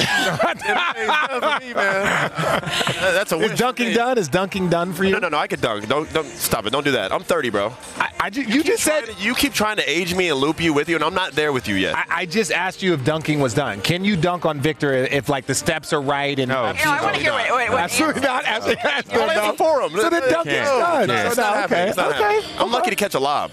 [1.98, 4.18] That's a Is dunking done?
[4.18, 5.12] Is dunking done for you?
[5.12, 5.38] No, no, no.
[5.38, 5.88] I could dunk.
[5.88, 6.70] Don't, don't stop it.
[6.70, 7.12] Don't do that.
[7.12, 7.72] I'm 30, bro.
[7.96, 10.72] I, I ju- you just said you keep trying to age me and loop you
[10.72, 11.94] with you, and I'm not there with you yet.
[11.96, 13.80] I, I just asked you if dunking was done.
[13.80, 16.48] Can you dunk on Victor if like the steps are right and?
[16.48, 17.50] No, You know, I want to hear what.
[17.50, 18.44] Wait, wait, Absolutely not.
[18.44, 19.12] Absolutely not.
[19.12, 19.90] I'll answer for him.
[19.92, 21.10] So the dunk is done.
[21.10, 21.78] It's So not no, happening.
[21.80, 21.88] okay.
[21.88, 22.22] It's not okay.
[22.22, 22.50] happening.
[22.58, 23.50] I'm lucky to catch a lob.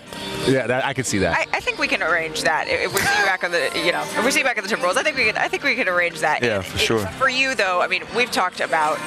[0.48, 1.36] Yeah, that, I could see that.
[1.36, 2.68] I, I think we can arrange that.
[2.68, 4.64] If we see you back on the, you know, if we see you back at
[4.64, 5.38] the Timberwolves, I think we can.
[5.38, 6.44] I think we could arrange that.
[6.44, 7.00] Yeah, And for it- sure.
[7.18, 8.98] For you though, I mean, we've talked about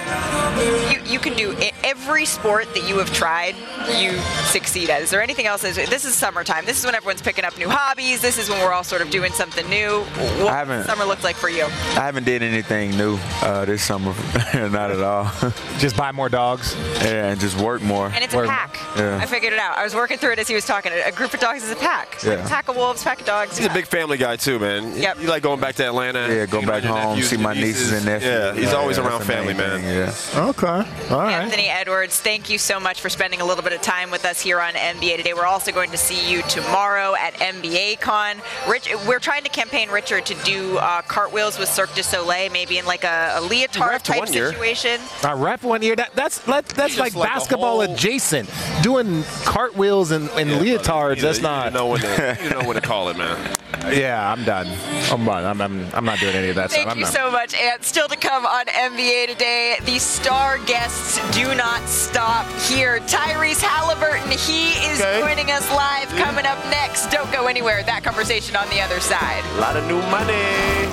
[0.58, 1.00] you.
[1.12, 3.54] You can do every sport that you have tried.
[3.96, 4.12] You
[4.46, 5.02] succeed at.
[5.02, 5.62] Is there anything else?
[5.62, 6.64] This is summertime.
[6.64, 8.20] This is when everyone's picking up new hobbies.
[8.20, 10.00] This is when we're all sort of doing something new.
[10.02, 11.64] What I haven't- summer looked like for you?
[11.64, 14.14] I haven't did anything new uh, this summer,
[14.54, 15.30] not at all.
[15.78, 16.74] just buy more dogs.
[17.02, 18.06] Yeah, and just work more.
[18.14, 18.76] And it's a pack.
[18.96, 19.18] Yeah.
[19.20, 19.78] I figured it out.
[19.78, 20.92] I was working through it as he was talking.
[20.92, 22.18] A group of dogs is a pack.
[22.24, 22.46] Yeah.
[22.48, 23.56] Pack of wolves, pack of dogs.
[23.56, 24.96] He's a big family guy too, man.
[24.96, 25.20] Yep.
[25.20, 26.28] You like going back to Atlanta?
[26.32, 28.30] Yeah, go back home, nephews, see my nieces and nephews.
[28.30, 29.80] Yeah, he's always Yeah, around family, man.
[29.80, 30.48] thing, yeah.
[30.48, 30.66] Okay.
[30.66, 31.42] All right.
[31.42, 34.40] Anthony Edwards, thank you so much for spending a little bit of time with us
[34.40, 35.34] here on NBA Today.
[35.34, 38.36] We're also going to see you tomorrow at NBA Con.
[38.68, 42.78] Rich, we're trying to campaign Richard to do uh, cartwheels with Cirque du Soleil, maybe
[42.78, 45.00] in like a, a leotard type situation.
[45.22, 45.96] I rep one year.
[45.96, 48.50] That, that's that, that's like, like basketball whole- adjacent.
[48.82, 51.20] Doing cartwheels and, and leotards.
[51.20, 51.72] that's you not.
[51.72, 53.54] know when to, you know what to call it, man.
[53.90, 54.66] Yeah, I'm done.
[55.12, 55.44] I'm done.
[55.44, 56.92] I'm, I'm, I'm not doing any of that Thank stuff.
[56.92, 57.12] I'm you done.
[57.12, 57.54] so much.
[57.54, 62.98] And still to come on NBA Today, the star guests do not stop here.
[63.00, 65.20] Tyrese Haliburton, he is Okay.
[65.20, 67.06] joining us live coming up next.
[67.10, 67.82] Don't go anywhere.
[67.82, 69.42] That conversation on the other side.
[69.56, 70.32] A lot of new money.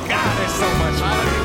[0.07, 1.44] God, there's so much money.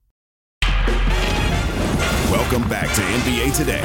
[2.31, 3.83] Welcome back to NBA Today.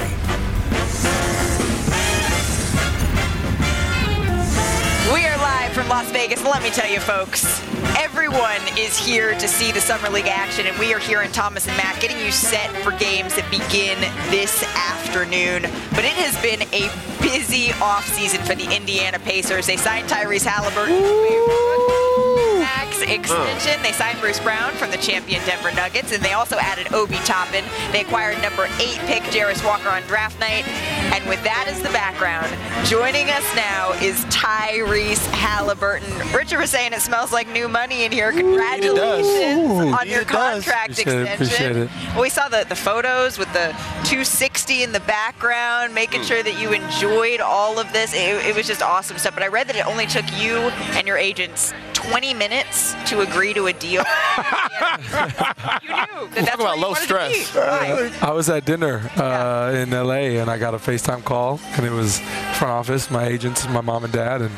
[5.13, 6.45] We are live from Las Vegas.
[6.45, 7.61] Let me tell you, folks,
[7.99, 11.67] everyone is here to see the Summer League action, and we are here in Thomas
[11.67, 13.99] and Mack getting you set for games that begin
[14.31, 15.63] this afternoon.
[15.91, 16.89] But it has been a
[17.21, 19.67] busy offseason for the Indiana Pacers.
[19.67, 22.06] They signed Tyrese Haliburton
[23.01, 23.83] max extension.
[23.83, 27.65] They signed Bruce Brown from the champion Denver Nuggets, and they also added Obi Toppin.
[27.93, 30.67] They acquired number eight pick Jarace Walker on draft night.
[31.15, 32.47] And with that as the background,
[32.87, 36.35] joining us now is Tyrese Haliburton.
[36.35, 38.33] Richard was saying it smells like new money in here.
[38.33, 41.83] Congratulations on your contract extension.
[41.83, 41.91] It.
[42.13, 43.69] Well, we saw the, the photos with the
[44.05, 46.27] 260 in the background, making hmm.
[46.27, 48.15] sure that you enjoyed all of this.
[48.15, 49.35] It, it was just awesome stuff.
[49.35, 50.57] But I read that it only took you
[50.97, 51.73] and your agents
[52.09, 54.03] 20 minutes to agree to a deal.
[54.39, 57.53] you knew that that's Talk about low stress.
[57.53, 57.61] To
[58.23, 61.91] I was at dinner uh, in LA and I got a FaceTime call and it
[61.93, 62.19] was
[62.59, 64.51] front office, my agents, my mom and dad, and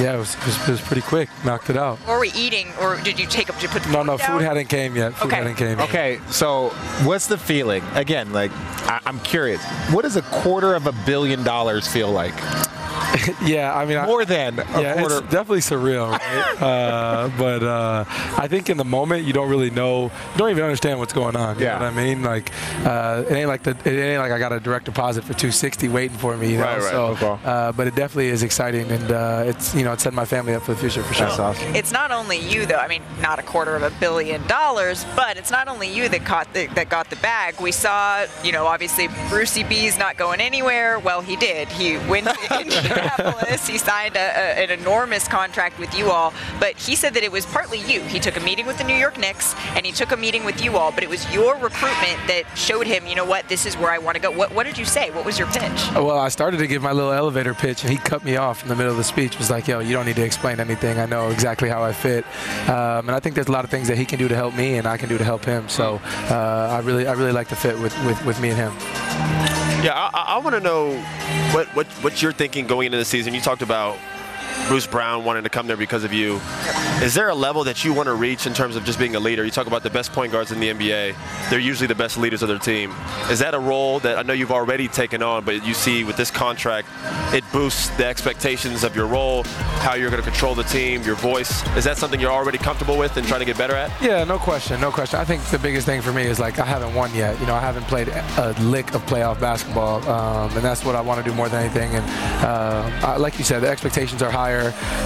[0.00, 1.28] yeah, it was, it was, it was pretty quick.
[1.44, 1.98] Knocked it out.
[2.08, 3.56] Or were we eating, or did you take up?
[3.56, 4.38] Did you put the No, food no, down?
[4.38, 5.14] food hadn't came yet.
[5.14, 5.36] Food Okay.
[5.36, 5.78] hadn't came.
[5.78, 5.88] yet.
[5.88, 6.68] Okay, so
[7.04, 7.82] what's the feeling?
[7.94, 8.50] Again, like
[8.88, 9.62] I- I'm curious.
[9.90, 12.34] What does a quarter of a billion dollars feel like?
[13.44, 15.18] yeah, I mean, more I, than a yeah, quarter.
[15.18, 16.62] it's definitely surreal, right?
[16.62, 20.62] uh, but uh, I think in the moment you don't really know, you don't even
[20.64, 21.58] understand what's going on.
[21.58, 21.78] You Yeah.
[21.78, 22.22] know what I mean?
[22.22, 22.50] Like,
[22.84, 25.88] uh, it ain't like the, it ain't like I got a direct deposit for 260
[25.88, 26.52] waiting for me.
[26.52, 26.64] You know?
[26.64, 26.90] Right, right.
[26.90, 27.38] So, Okay.
[27.44, 30.54] uh, but it definitely is exciting, and uh, it's you know, it's setting my family
[30.54, 31.26] up for the future for sure.
[31.26, 31.74] That's awesome.
[31.74, 32.76] It's not only you, though.
[32.76, 36.24] I mean, not a quarter of a billion dollars, but it's not only you that
[36.24, 37.60] caught the, that got the bag.
[37.60, 40.98] We saw, you know, obviously Brucey B's not going anywhere.
[40.98, 41.68] Well, he did.
[41.68, 43.66] He went to Indianapolis.
[43.66, 46.32] He signed a, a, an enormous contract with you all.
[46.60, 48.00] But he said that it was partly you.
[48.02, 50.62] He took a meeting with the New York Knicks, and he took a meeting with
[50.62, 50.92] you all.
[50.92, 53.98] But it was your recruitment that showed him, you know what, this is where I
[53.98, 54.30] want to go.
[54.30, 55.10] What, what did you say?
[55.10, 55.90] What was your pitch?
[55.94, 58.68] Well, I started to give my little elevator pitch, and he cut me off in
[58.68, 59.38] the middle of the speech.
[59.38, 60.98] Was like, "Yo, you don't need to explain anything.
[60.98, 62.24] I know exactly how I fit."
[62.68, 64.54] Um, and I think there's a lot of things that he can do to help
[64.54, 65.68] me, and I can do to help him.
[65.68, 69.63] So uh, I really, I really like the fit with, with, with me and him.
[69.84, 70.98] Yeah, I, I- want to know
[71.52, 73.34] what, what what you're thinking going into the season.
[73.34, 73.98] You talked about
[74.68, 76.40] Bruce Brown wanting to come there because of you.
[77.02, 79.20] Is there a level that you want to reach in terms of just being a
[79.20, 79.44] leader?
[79.44, 81.14] You talk about the best point guards in the NBA.
[81.50, 82.90] They're usually the best leaders of their team.
[83.30, 86.16] Is that a role that I know you've already taken on, but you see with
[86.16, 86.88] this contract,
[87.34, 89.42] it boosts the expectations of your role,
[89.84, 91.62] how you're going to control the team, your voice?
[91.76, 93.90] Is that something you're already comfortable with and trying to get better at?
[94.02, 95.20] Yeah, no question, no question.
[95.20, 97.38] I think the biggest thing for me is like I haven't won yet.
[97.38, 101.02] You know, I haven't played a lick of playoff basketball, um, and that's what I
[101.02, 101.94] want to do more than anything.
[101.94, 102.04] And
[102.44, 104.53] uh, I- like you said, the expectations are higher,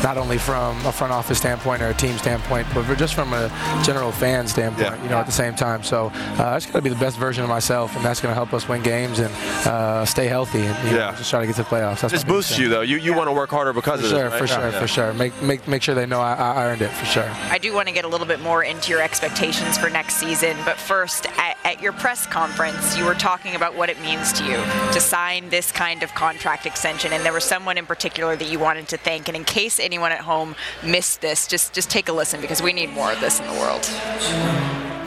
[0.03, 3.49] not only from a front office standpoint or a team standpoint, but just from a
[3.85, 4.87] general fan standpoint.
[4.97, 5.03] Yeah.
[5.03, 5.83] You know, at the same time.
[5.83, 6.07] So
[6.39, 8.35] uh, I just got to be the best version of myself, and that's going to
[8.35, 9.33] help us win games and
[9.67, 12.01] uh, stay healthy and you know, just try to get to the playoffs.
[12.01, 12.81] That's This boosts you though.
[12.83, 14.39] You you want to work harder because For of sure, this, right?
[14.39, 14.81] for sure, Yeah.
[14.81, 15.13] for sure.
[15.15, 17.29] Make make make sure they know I, I earned it for sure.
[17.51, 20.57] I do want to get a little bit more into your expectations for next season,
[20.65, 24.43] but first, at, at your press conference, you were talking about what it means to
[24.43, 24.57] you
[24.91, 28.59] to sign this kind of contract extension, and there was someone in particular that you
[28.59, 29.29] wanted to thank.
[29.29, 32.73] And in case anyone at home missed this, just just take a listen because we
[32.73, 33.87] need more of this in the world.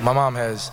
[0.03, 0.71] My mom has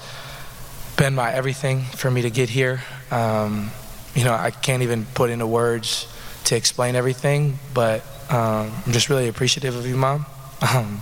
[0.98, 2.82] been my everything for me to get here.
[3.10, 3.70] Um,
[4.14, 6.06] you know, I can't even put into words
[6.44, 10.26] to explain everything, but um, I'm just really appreciative of you, mom,
[10.74, 11.00] um,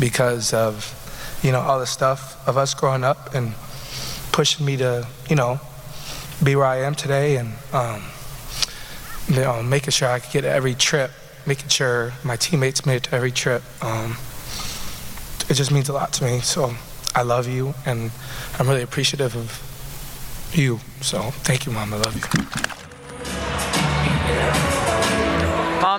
[0.00, 0.98] because of
[1.42, 3.52] you know all the stuff of us growing up and
[4.32, 5.60] pushing me to you know
[6.42, 8.02] be where I am today, and um,
[9.28, 11.10] you know making sure I could get every trip,
[11.46, 13.62] making sure my teammates made it to every trip.
[13.82, 14.16] Um,
[15.48, 16.40] it just means a lot to me.
[16.40, 16.74] So
[17.14, 18.10] I love you, and
[18.58, 20.80] I'm really appreciative of you.
[21.00, 21.92] So thank you, Mom.
[21.94, 22.22] I love you.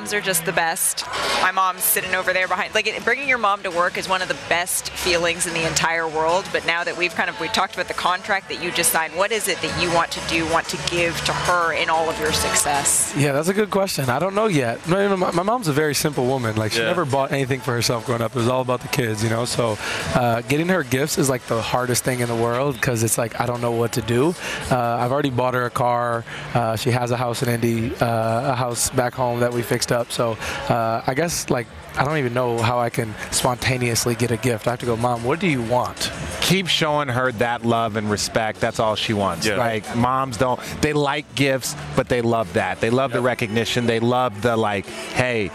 [0.03, 1.05] Moms are just the best.
[1.41, 2.75] My mom's sitting over there behind.
[2.75, 5.65] Like it- bringing your mom to work is one of the best feelings in the
[5.65, 6.43] entire world.
[6.51, 9.15] But now that we've kind of we talked about the contract that you just signed,
[9.15, 12.09] what is it that you want to do, want to give to her in all
[12.09, 13.13] of your success?
[13.15, 14.09] Yeah, that's a good question.
[14.09, 14.85] I don't know yet.
[14.89, 16.57] No, you know, my, my mom's a very simple woman.
[16.57, 16.87] Like she Yeah.
[16.87, 18.31] never bought anything for herself growing up.
[18.35, 19.45] It was all about the kids, you know.
[19.45, 19.77] So
[20.15, 23.39] uh, getting her gifts is like the hardest thing in the world because it's like
[23.39, 24.35] I don't know what to do.
[24.69, 26.25] Uh, I've already bought her a car.
[26.53, 29.92] Uh, she has a house in Indy, uh, a house back home that we fixed
[29.93, 30.11] up.
[30.11, 30.33] So
[30.69, 34.67] uh, I guess like I don't even know how I can spontaneously get a gift.
[34.67, 35.23] I have to go, Mom.
[35.23, 36.11] What do you want?
[36.41, 38.59] Keep showing her that love and respect.
[38.59, 39.45] That's all she wants.
[39.45, 39.57] Yeah.
[39.57, 40.59] Like moms don't.
[40.81, 42.81] They like gifts, but they love that.
[42.81, 43.85] They love the recognition.
[43.85, 45.51] They love the like, hey.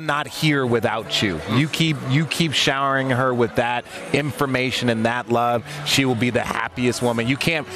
[0.00, 1.38] I'm not here without you.
[1.52, 3.84] You keep you keep showering her with that
[4.14, 5.62] information and that love.
[5.84, 7.26] She will be the happiest woman.
[7.28, 7.66] You can't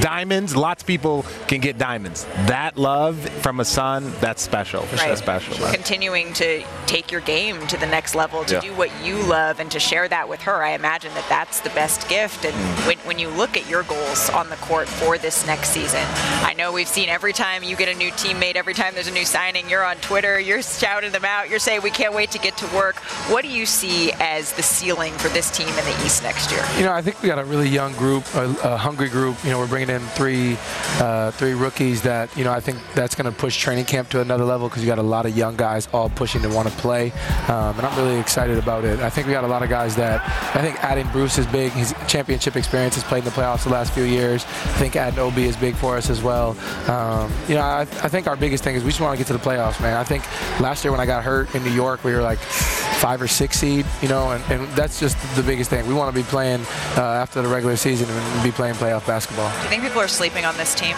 [0.00, 0.56] diamonds.
[0.56, 2.24] Lots of people can get diamonds.
[2.48, 4.80] That love from a son, that's special.
[4.80, 4.90] Right.
[4.96, 5.54] That's special.
[5.68, 8.60] Continuing to take your game to the next level, to Yeah.
[8.60, 10.64] do what you love, and to share that with her.
[10.64, 12.44] I imagine that that's the best gift.
[12.44, 12.86] And Mm.
[12.88, 16.04] when, when you look at your goals on the court for this next season,
[16.42, 19.12] I know we've seen every time you get a new teammate, every time there's a
[19.12, 22.38] new signing, you're on Twitter, you're shouting them out, you're saying, we can't wait to
[22.38, 22.96] get to work.
[23.30, 26.64] What do you see as the ceiling for this team in the East next year?
[26.78, 29.36] You know, I think we got a really young group, a, a hungry group.
[29.44, 30.56] You know, we're bringing in three,
[30.98, 34.22] uh, three rookies that you know I think that's going to push training camp to
[34.22, 36.74] another level because you got a lot of young guys all pushing to want to
[36.78, 37.10] play,
[37.48, 39.00] um, and I'm really excited about it.
[39.00, 40.22] I think we got a lot of guys that
[40.56, 41.72] I think adding Bruce is big.
[41.72, 44.44] His championship experience has played in the playoffs the last few years.
[44.44, 46.56] I think adding Obi is big for us as well.
[46.88, 49.26] Um, you know, I, I think our biggest thing is we just want to get
[49.26, 49.98] to the playoffs, man.
[49.98, 50.24] I think
[50.60, 53.58] last year when I got hurt in New York, we were like five or six
[53.58, 55.86] seed, you know, and, and that's just the biggest thing.
[55.86, 56.62] We want to be playing
[56.96, 59.50] uh, after the regular season and be playing playoff basketball.
[59.56, 60.96] Do you think people are sleeping on this team?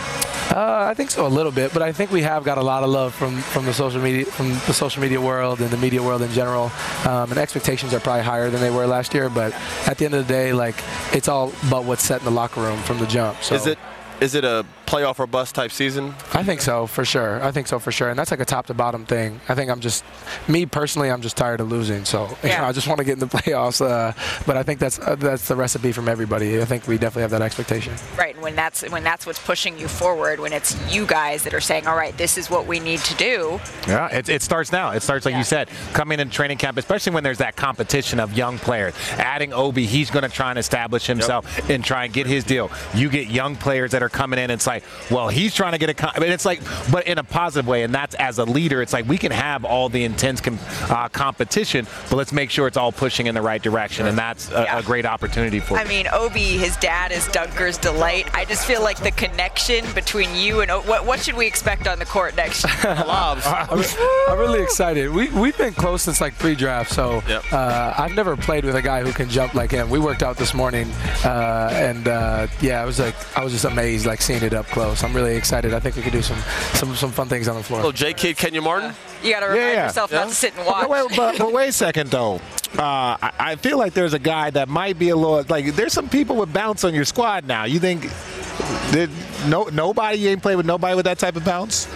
[0.50, 2.82] Uh, I think so a little bit, but I think we have got a lot
[2.82, 6.02] of love from, from the social media from the social media world and the media
[6.02, 6.72] world in general.
[7.06, 9.52] Um, and expectations are probably higher than they were last year, but
[9.86, 10.76] at the end of the day, like
[11.12, 13.42] it's all about what's set in the locker room from the jump.
[13.42, 13.78] So Is it
[14.20, 16.14] is it a playoff or bust type season?
[16.34, 17.42] I think so for sure.
[17.42, 19.40] I think so for sure, and that's like a top to bottom thing.
[19.48, 20.04] I think I'm just
[20.48, 21.10] me personally.
[21.10, 23.26] I'm just tired of losing, so you know, I just want to get in the
[23.38, 23.80] playoffs.
[23.80, 24.12] Uh,
[24.46, 26.60] but I think that's uh, that's the recipe from everybody.
[26.60, 27.94] I think we definitely have that expectation.
[28.18, 31.54] Right, and when that's when that's what's pushing you forward, when it's you guys that
[31.54, 34.72] are saying, "All right, this is what we need to do." Yeah, it, it starts
[34.72, 34.90] now.
[34.90, 38.36] It starts like you said, coming in training camp, especially when there's that competition of
[38.36, 38.94] young players.
[39.12, 42.70] Adding Obi, he's going to try and establish himself and try and get his deal.
[42.94, 44.50] You get young players that are coming in.
[44.50, 45.94] It's like, well, he's trying to get a.
[45.94, 48.82] con- I mean, it's like, but in a positive way, and that's as a leader.
[48.82, 50.58] It's like we can have all the intense com-
[50.88, 54.50] uh, competition, but let's make sure it's all pushing in the right direction, and that's
[54.50, 55.76] a, a great opportunity for.
[55.78, 58.32] I mean, Obi, his dad is Dunker's delight.
[58.34, 61.86] I just feel like the connection between you and o- what what should we expect
[61.86, 62.74] on the court next year?
[63.70, 63.82] I'm,
[64.28, 65.10] I'm really excited.
[65.10, 69.02] We we've been close since like pre-draft, so uh, I've never played with a guy
[69.02, 69.90] who can jump like him.
[69.90, 70.90] We worked out this morning,
[71.24, 74.66] uh, and uh, yeah, I was like I was just amazed, like seeing it up
[74.66, 75.02] close.
[75.02, 75.74] I'm really excited.
[75.74, 76.38] I think we could do some
[76.74, 77.80] some some fun things on the floor.
[77.84, 78.92] Oh, J Kidd, Kenyon Martin.
[79.22, 80.88] You got to remind yourself not to sit and watch.
[80.88, 82.36] But wait, but, but wait a second, though.
[82.78, 85.74] Uh, I, I feel like there's a guy that might be a little like.
[85.74, 87.64] There's some people with bounce on your squad now.
[87.64, 88.08] You think
[88.92, 89.10] did
[89.46, 91.88] no nobody you ain't played with nobody with that type of bounce?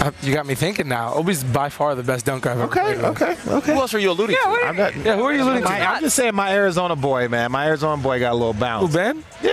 [0.00, 1.14] Uh, you got me thinking now.
[1.14, 3.74] Obi's by far the best dunker I've ever Okay, okay, okay.
[3.74, 4.60] Who else are you alluding to?
[4.64, 5.68] I'm not, Yeah, who are you alluding to?
[5.68, 7.52] I'm just saying my Arizona boy, man.
[7.52, 8.94] My Arizona boy got a little Who, bounce.
[8.94, 9.24] Ben?
[9.42, 9.50] Yeah.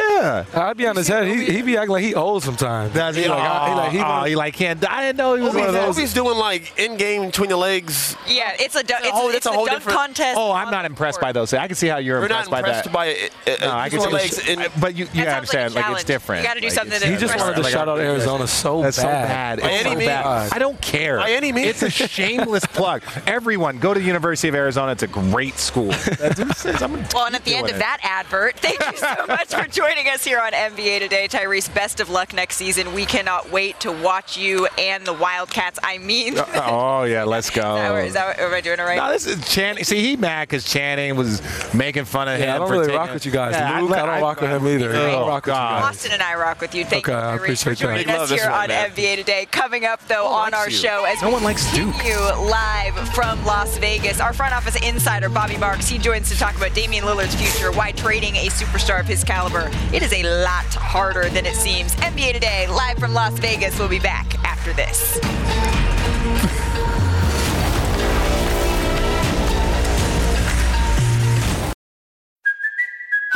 [0.53, 1.27] I'd be on his head.
[1.27, 2.93] He, he be acting like he old sometimes.
[2.93, 3.23] Does he?
[3.23, 4.89] He like, I- he uh, like, he oh, he like can't.
[4.89, 5.97] I didn't know he was Obi's, one of those.
[5.97, 8.15] Obi's doing like in game between the legs.
[8.27, 10.37] Yeah, it's a dun- it's, whole- it's it's a the whole dunk different- contest.
[10.37, 11.29] Oh, I'm not impressed court.
[11.29, 11.53] by those.
[11.53, 12.93] I can see how you're We're not impressed by impressed that.
[12.93, 13.05] by
[13.55, 13.61] it.
[13.61, 14.09] No, I can see.
[14.09, 16.41] legs in, but you, you That sounds like understand, like, it's different.
[16.43, 18.93] You gotta do Like, something He just wanted to shout out Arizona so bad.
[18.93, 19.61] so bad.
[19.61, 20.09] By any means.
[20.11, 21.17] I don't care.
[21.17, 21.81] By any means.
[21.81, 23.03] It's a shameless plug.
[23.27, 24.91] Everyone, go to the University of Arizona.
[24.93, 25.87] It's a great school.
[25.89, 26.81] That's what it is.
[26.81, 29.67] I'm gonna Well, and at the end of that advert, thank you so much for
[29.67, 31.27] joining us here on NBA Today.
[31.27, 32.93] Tyrese, best of luck next season.
[32.93, 35.79] We cannot wait to watch you and the Wildcats.
[35.83, 37.75] I mean, uh, Oh yeah, let's go.
[37.75, 38.97] is that, is that, am I doing it right?
[38.97, 39.83] No, this is Channing.
[39.83, 41.41] See, he mad because Channing was
[41.73, 42.47] making fun of him.
[42.47, 43.53] Yeah, I don't for really taking- rock with you guys.
[43.53, 44.93] Yeah, Luke, I, don't I- rock with him either.
[44.93, 45.81] I Oh, don't rock with you God.
[45.83, 45.95] guys.
[45.95, 46.85] Austin and I rock with you.
[46.85, 47.79] Thank Okay, you, Tyrese, for appreciate that.
[47.79, 48.89] joining Big love us here one, on man.
[48.91, 49.47] NBA Today.
[49.51, 50.75] Coming up, though, one on our you.
[50.75, 51.93] show as No we one likes Duke.
[51.95, 52.17] continue
[52.49, 56.73] live from Las Vegas, our front office insider, Bobby Marks, he joins to talk about
[56.73, 61.29] Damian Lillard's future, why trading a superstar of his caliber, it is a lot harder
[61.29, 61.95] than it seems.
[61.95, 63.79] NBA Today, live from Las Vegas.
[63.79, 65.21] We'll be back after this.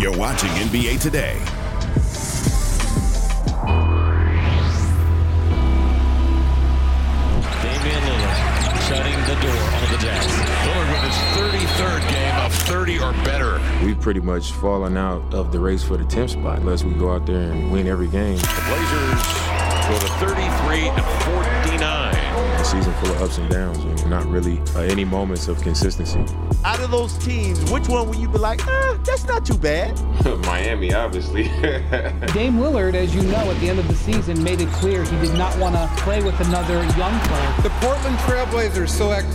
[0.00, 1.36] You're watching NBA Today.
[7.62, 10.24] Damian Lillard shutting the door on the Jazz.
[10.68, 13.60] Lillard with his 33rd game of 30 or better.
[13.84, 17.12] We've pretty much fallen out of the race for the 10th spot unless we go
[17.12, 18.36] out there and win every game.
[18.36, 19.22] The Blazers
[19.88, 21.47] go to 33 and 49.
[22.78, 26.24] A season full of ups and downs and not really uh, any moments of consistency.
[26.64, 29.98] Out of those teams, which one would you be like, ah, that's not too bad?
[30.46, 31.42] Miami, obviously.
[32.32, 35.18] Dame Lillard, as you know, at the end of the season made it clear he
[35.26, 37.54] did not want to play with another young player.
[37.62, 39.26] The Portland Trailblazers select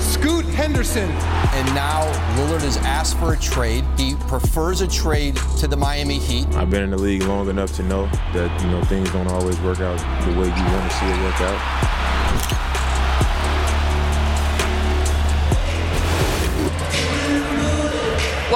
[0.00, 1.10] Scoot Henderson.
[1.10, 2.04] And now
[2.36, 3.84] Lillard has asked for a trade.
[3.96, 6.46] He prefers a trade to the Miami Heat.
[6.54, 9.58] I've been in the league long enough to know that you know things don't always
[9.62, 12.13] work out the way you want to see it work out.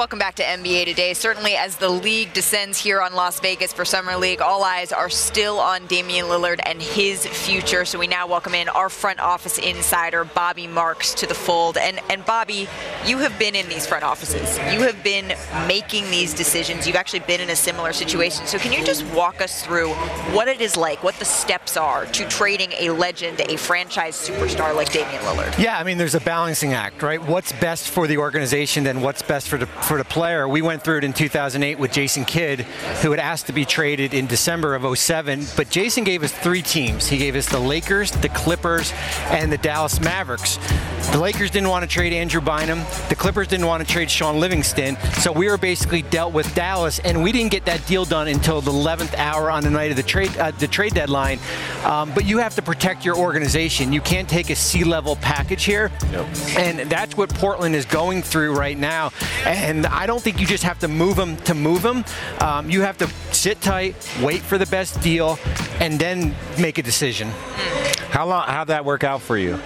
[0.09, 1.13] Welcome back to NBA Today.
[1.13, 5.07] Certainly, as the league descends here on Las Vegas for Summer League, all eyes are
[5.07, 7.85] still on Damian Lillard and his future.
[7.85, 11.77] So we now welcome in our front office insider, Bobby Marks, to the fold.
[11.77, 12.67] And and Bobby,
[13.05, 14.57] you have been in these front offices.
[14.73, 15.35] You have been
[15.67, 16.87] making these decisions.
[16.87, 18.47] You've actually been in a similar situation.
[18.47, 19.89] So can you just walk us through
[20.33, 24.75] what it is like, what the steps are to trading a legend, a franchise superstar
[24.75, 25.55] like Damian Lillard?
[25.59, 27.21] Yeah, I mean, there's a balancing act, right?
[27.21, 30.47] What's best for the organization and what's best for the for the player.
[30.47, 32.61] We went through it in 2008 with Jason Kidd,
[33.01, 35.45] who had asked to be traded in December of 07.
[35.55, 37.07] But Jason gave us three teams.
[37.07, 38.93] He gave us the Lakers, the Clippers,
[39.27, 40.57] and the Dallas Mavericks.
[41.11, 42.79] The Lakers didn't want to trade Andrew Bynum.
[43.09, 44.95] The Clippers didn't want to trade Shaun Livingston.
[45.19, 48.61] So we were basically dealt with Dallas, and we didn't get that deal done until
[48.61, 51.39] the 11th hour on the night of the trade uh, the trade deadline.
[51.83, 53.91] Um, but you have to protect your organization.
[53.91, 56.27] You can't take a C-level package here, yep.
[56.57, 59.11] and that's what Portland is going through right now.
[59.45, 62.05] And I don't think you just have to move them to move them.
[62.39, 65.37] Um, you have to sit tight, wait for the best deal,
[65.79, 67.29] and then make a decision.
[68.09, 68.47] How long?
[68.47, 69.59] How'd that work out for you?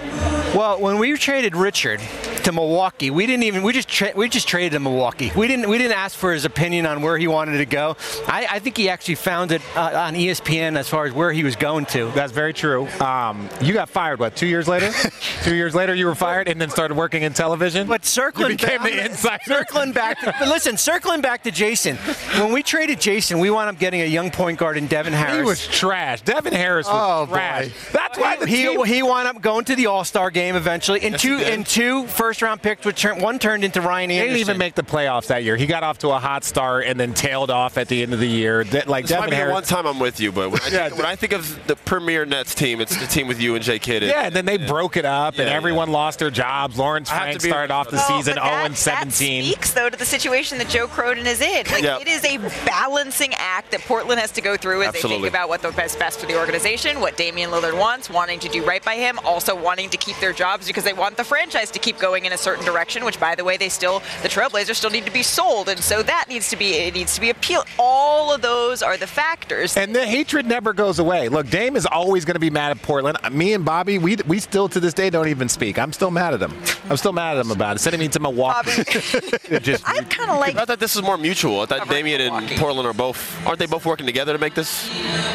[0.54, 2.00] Well, when we traded Richard
[2.44, 5.32] to Milwaukee, we didn't even we just tra- we just traded to Milwaukee.
[5.34, 7.96] We didn't we didn't ask for his opinion on where he wanted to go.
[8.26, 11.42] I, I think he actually found it uh, on ESPN as far as where he
[11.42, 12.10] was going to.
[12.14, 12.86] That's very true.
[13.00, 14.36] Um, you got fired what?
[14.36, 14.92] Two years later?
[15.42, 17.86] two years later, you were fired and then started working in television.
[17.86, 19.42] But circling you became back, the insider.
[19.46, 20.20] Circling back.
[20.20, 21.96] To, listen, circling back to Jason.
[22.38, 25.36] When we traded Jason, we wound up getting a young point guard in Devin Harris.
[25.36, 26.20] He was trash.
[26.22, 27.68] Devin Harris was oh, trash.
[27.68, 27.74] Boy.
[27.92, 31.02] That's why the he team- he wound up going to the All Star game eventually.
[31.02, 34.16] in Yes, two and two first round picks, which turned, one turned into Ryan He
[34.16, 34.34] Anderson.
[34.34, 35.56] didn't even make the playoffs that year.
[35.56, 38.20] He got off to a hot start and then tailed off at the end of
[38.20, 38.64] the year.
[38.64, 40.68] De- like This Devin might be the one time I'm with you, but when I,
[40.72, 40.88] Yeah.
[40.88, 43.64] think, when I think of the premier Nets team, it's the team with you and
[43.64, 44.02] Jay Kidd.
[44.02, 46.78] Yeah, and then they broke it up, and Yeah, everyone lost their jobs.
[46.78, 48.66] Lawrence I have to Frank be started off the Well, season but 0 that- oh
[48.66, 49.42] and 17.
[49.44, 51.66] That speaks though to the situation that Joe Cronin is in.
[51.70, 51.98] Like Yeah.
[52.00, 55.48] it is a balancing act that Portland has to go through as they think about
[55.48, 58.84] what the best best for the organization, what Damian Lillard wants, wanting to do right
[58.84, 61.98] by him, also wanting to keep their jobs because they want the franchise to keep
[61.98, 63.04] going in a certain direction.
[63.04, 66.02] Which, by the way, they still the Trailblazers still need to be sold, and so
[66.02, 67.66] that needs to be it needs to be appealed.
[67.78, 69.76] All of those are the factors.
[69.76, 71.28] And the hatred never goes away.
[71.28, 73.18] Look, Dame is always going to be mad at Portland.
[73.22, 75.78] Uh, me and Bobby, we, we still to this day don't even speak.
[75.78, 76.52] I'm still mad at him.
[76.90, 77.78] I'm still mad at him about it.
[77.80, 78.84] Sending me to Milwaukee.
[79.60, 81.60] Just, I'm kind of like I thought this was more mutual.
[81.60, 84.88] I thought Damian and Portland are both aren't they both working together to make this?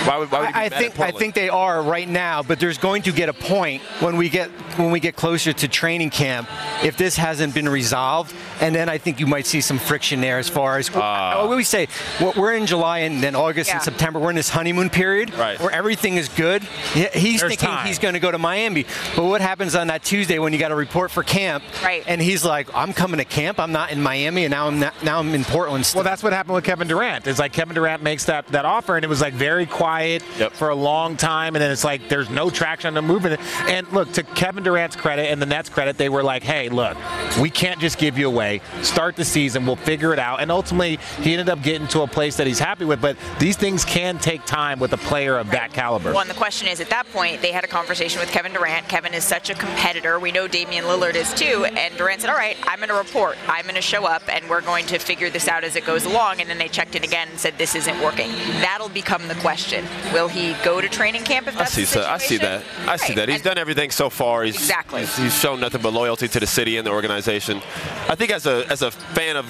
[0.05, 2.07] Why would, why would he be I mad at think I think they are right
[2.07, 5.53] now, but there's going to get a point when we get when we get closer
[5.53, 6.49] to training camp
[6.83, 10.37] if this hasn't been resolved, and then I think you might see some friction there
[10.37, 11.45] as far as Ah.
[11.45, 11.87] what we say.
[12.19, 13.75] we're- We're in July and then August Yeah.
[13.75, 14.19] and September.
[14.19, 15.59] We're in this honeymoon period Right.
[15.59, 16.63] where everything is good.
[16.93, 17.85] He's There's thinking time.
[17.87, 20.69] he's going to go to Miami, but what happens on that Tuesday when you got
[20.69, 21.63] to report for camp?
[21.83, 22.03] Right.
[22.07, 23.59] And he's like, "I'm coming to camp.
[23.59, 25.99] I'm not in Miami, and now I'm not, now I'm in Portland." Still.
[25.99, 27.27] well, that's what happened with Kevin Durant.
[27.27, 30.53] It's like Kevin Durant makes that, that offer, and it was like very quiet Yep.
[30.53, 33.39] for a long time, and then it's like there's no traction on the movement.
[33.67, 36.97] And look, to Kevin Durant's credit and the Nets' credit, they were like, hey, look,
[37.39, 38.61] we can't just give you away.
[38.81, 39.65] Start the season.
[39.65, 40.41] We'll figure it out.
[40.41, 43.01] And ultimately, he ended up getting to a place that he's happy with.
[43.01, 46.11] But these things can take time with a player of that caliber.
[46.11, 48.87] Well, and the question is, at that point, they had a conversation with Kevin Durant.
[48.87, 50.19] Kevin is such a competitor.
[50.19, 51.65] We know Damian Lillard is too.
[51.65, 53.37] And Durant said, all right, I'm going to report.
[53.47, 56.05] I'm going to show up, and we're going to figure this out as it goes
[56.05, 56.41] along.
[56.41, 58.31] And then they checked in again and said, this isn't working.
[58.61, 59.85] That'll become the question.
[60.13, 62.63] Will he go to training camp if I see, the so, I see that.
[62.87, 63.29] I see that.
[63.29, 64.43] He's And- done everything so far.
[64.43, 65.01] He's, Exactly.
[65.01, 67.61] He's, he's shown nothing but loyalty to the city and the organization.
[68.09, 69.45] I think as a as a fan of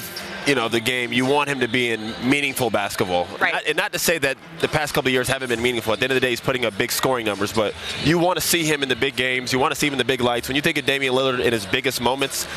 [0.49, 3.27] you know the game, you want him to be in meaningful basketball.
[3.39, 3.53] Right.
[3.53, 5.93] Not- and not to say that the past couple of years haven't been meaningful.
[5.93, 8.37] At the end of the day, he's putting up big scoring numbers, but you want
[8.37, 9.53] to see him in the big games.
[9.53, 10.47] You want to see him in the big lights.
[10.47, 12.47] When you think of Damian Lillard in his biggest moments,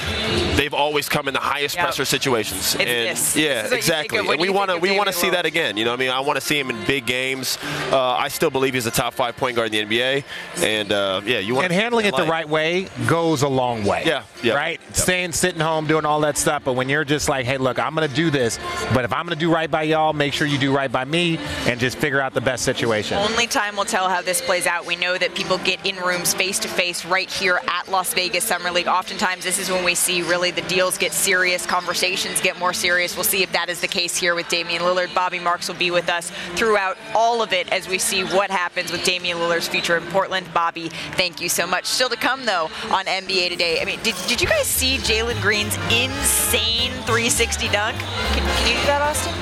[0.56, 1.84] they've always come in the highest Yep.
[1.84, 2.74] pressure situations.
[2.74, 3.36] It's and this.
[3.36, 4.18] yeah, This is what you think exactly.
[4.20, 5.76] And we want to we want to Damian see that again.
[5.76, 7.58] You know, what I mean, I want to see him in big games.
[7.90, 10.24] Uh, I still believe he's a top five point guard in the NBA,
[10.62, 14.04] and uh, yeah, you want and handling it the right way goes a long way.
[14.06, 14.54] Yeah, yeah.
[14.54, 14.80] Right?
[14.96, 16.62] Staying, sitting home, doing all that stuff.
[16.64, 18.58] But when you're just like, hey, look, I'm going to do this,
[18.94, 21.04] but if I'm going to do right by y'all, make sure you do right by
[21.04, 23.18] me and just figure out the best situation.
[23.18, 24.86] Only time will tell how this plays out.
[24.86, 28.44] We know that people get in rooms face to face right here at Las Vegas
[28.44, 28.88] Summer League.
[28.88, 33.16] Oftentimes, this is when we see really the deals get serious, conversations get more serious.
[33.16, 35.14] We'll see if that is the case here with Damian Lillard.
[35.14, 38.92] Bobby Marks will be with us throughout all of it as we see what happens
[38.92, 40.46] with Damian Lillard's future in Portland.
[40.54, 41.84] Bobby, thank you so much.
[41.84, 43.80] Still to come, though, on NBA Today.
[43.80, 47.98] I mean, did, did you guys see Jalen Green's insane 360 dunk?
[48.36, 49.32] Can, can you do that, Austin?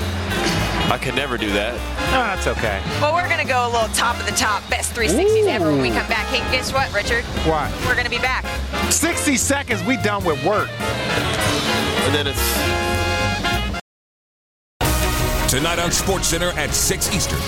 [0.90, 1.74] I could never do that.
[2.10, 2.80] No, that's okay.
[3.00, 5.82] Well, we're going to go a little top of the top, best 360s ever when
[5.82, 6.26] we come back.
[6.26, 7.24] Hey, guess what, Richard?
[7.46, 7.70] What?
[7.86, 8.44] We're going to be back.
[8.90, 10.70] 60 seconds, we done with work.
[10.70, 12.40] And then it's
[15.50, 17.40] Tonight on SportsCenter at 6 Eastern.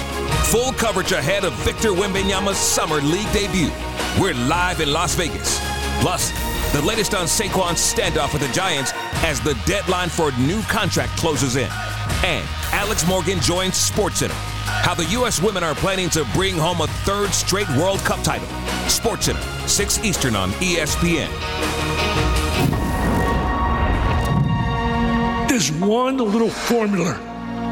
[0.50, 3.70] Full coverage ahead of Victor Wembanyama's Summer League debut.
[4.20, 5.60] We're live in Las Vegas.
[6.00, 6.32] Plus,
[6.72, 8.92] the latest on Saquon's standoff with the Giants
[9.22, 11.68] as the deadline for a new contract closes in.
[12.24, 14.34] And Alex Morgan joins SportsCenter.
[14.64, 15.40] How the U.S.
[15.40, 18.48] women are planning to bring home a third straight World Cup title.
[18.86, 21.28] SportsCenter, 6 Eastern on ESPN.
[25.48, 27.18] There's one little formula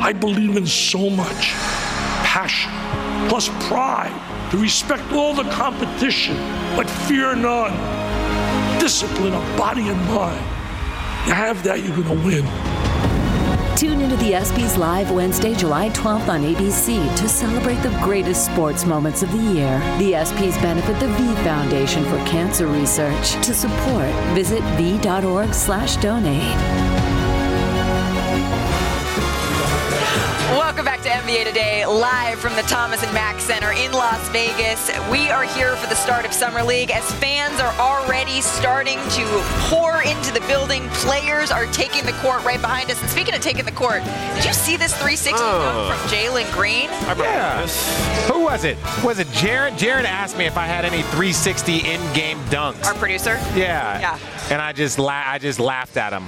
[0.03, 1.53] I believe in so much
[2.25, 2.71] passion,
[3.29, 4.13] plus pride,
[4.51, 6.37] to respect all the competition,
[6.77, 7.73] but fear none.
[8.81, 10.60] Discipline of body and mind.
[11.27, 12.81] Have that, you're going to win.
[13.77, 18.85] Tune into the ESPYs Live Wednesday, July 12th on ABC to celebrate the greatest sports
[18.85, 19.79] moments of the year.
[19.99, 23.33] The ESPYs benefit the V Foundation for Cancer Research.
[23.47, 25.55] To support, visit v.org
[30.49, 34.91] Welcome back to NBA Today, live from the Thomas and Mack Center in Las Vegas.
[35.09, 39.25] We are here for the start of Summer League as fans are already starting to
[39.69, 40.89] pour into the building.
[40.91, 43.01] Players are taking the court right behind us.
[43.01, 44.03] And speaking of taking the court,
[44.35, 45.89] did you see this 360 Oh.
[45.89, 46.91] dunk from Jalen Green?
[47.17, 47.67] Yeah.
[48.33, 48.77] Who was it?
[49.05, 49.79] Was it Jared?
[49.79, 52.85] Jared asked me if I had any 360 in-game dunks.
[52.87, 53.39] Our producer?
[53.55, 54.01] Yeah.
[54.01, 54.19] Yeah.
[54.51, 56.27] And I just la- I just laughed at him.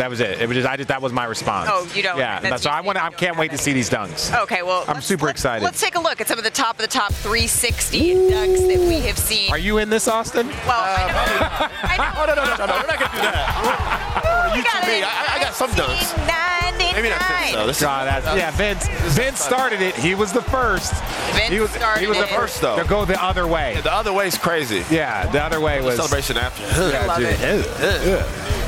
[0.00, 0.40] That was it.
[0.40, 1.68] It was just I just that was my response.
[1.70, 2.40] Oh, you don't- Yeah.
[2.40, 4.34] that's so I want I can't wait to see these dunks.
[4.44, 5.62] Okay, well, I'm super excited.
[5.62, 8.78] let's take a look at some of the top of the top 360 dunks that
[8.88, 9.50] we have seen.
[9.50, 10.48] Are you in this, Austin?
[10.48, 11.46] Well, I know.
[11.46, 12.10] Uh, I know.
[12.20, 14.22] Oh, no, no, no, no, no, we're not gonna do that.
[14.24, 15.02] Oh, we got me.
[15.02, 16.16] I, I got some dunks.
[16.26, 16.94] 99.
[16.94, 17.66] Maybe not this though.
[17.66, 18.88] This God, that's, yeah, Vince.
[19.14, 19.94] Vince started it.
[19.96, 20.92] He was the first.
[21.34, 22.30] Vince he was, started he was the it.
[22.30, 22.76] first though.
[22.82, 23.78] to go the other way.
[23.82, 24.82] the other way's crazy.
[24.90, 26.62] Yeah, the other way was Celebration after.
[26.90, 27.28] Yeah, love dude.
[27.28, 27.40] it.
[27.40, 28.59] Ugh, ugh.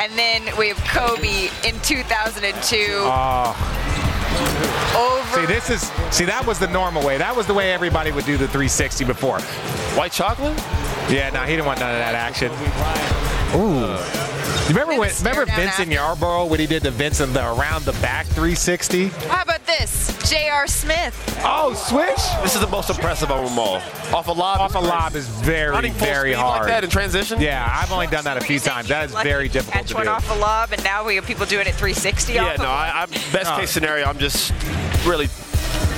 [0.00, 2.76] And then we have Kobe in 2002.
[3.02, 3.54] Oh, ah.
[4.96, 5.40] over.
[5.40, 7.18] see, this is see that was the normal way.
[7.18, 9.40] That was the way everybody would do the 360 before.
[9.96, 10.56] White chocolate?
[11.10, 12.50] Yeah, no, he didn't want none of that action.
[13.54, 14.29] Ooh.
[14.70, 15.10] You remember when?
[15.18, 19.08] Remember Vincent Yarbrough when he did the Vincent the around the back 360?
[19.08, 20.16] How about this?
[20.30, 20.68] J.R.
[20.68, 21.40] Smith.
[21.44, 22.20] Oh, switch!
[22.44, 23.82] This is the most impressive of them all.
[24.14, 24.60] Off a lob.
[24.60, 26.60] Off a lob is very, Running full very speed hard.
[26.60, 27.40] like that in transition.
[27.40, 28.86] Yeah, I've only done that a few times.
[28.86, 30.10] That is Lucky very to difficult catch to one do.
[30.12, 32.92] off a lob, and now we have people doing it 360 Yeah, off no, I,
[32.94, 34.06] I'm best case scenario.
[34.06, 34.52] I'm just
[35.04, 35.26] really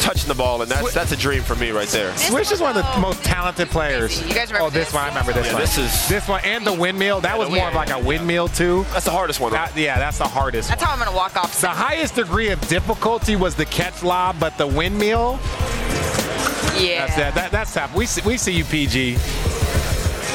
[0.02, 2.14] touching the ball, and that's that's a dream for me right there.
[2.16, 4.20] Swish is one of the most talented players.
[4.26, 4.94] You guys remember oh, this, this?
[4.94, 5.04] one.
[5.04, 5.62] I remember this Yeah, one.
[5.62, 7.20] this is- this one and the windmill.
[7.20, 8.84] That was more of like a windmill too.
[8.92, 9.52] That's the hardest one.
[9.52, 9.56] though.
[9.58, 10.68] That, yeah, that's the hardest.
[10.68, 10.88] That's one.
[10.88, 11.60] how I'm going to walk off.
[11.60, 15.38] The highest degree of difficulty was the catch lob, but the windmill.
[16.78, 17.06] Yeah.
[17.06, 17.94] That's that, that, that's tough.
[17.94, 19.16] We see, we see you, PG.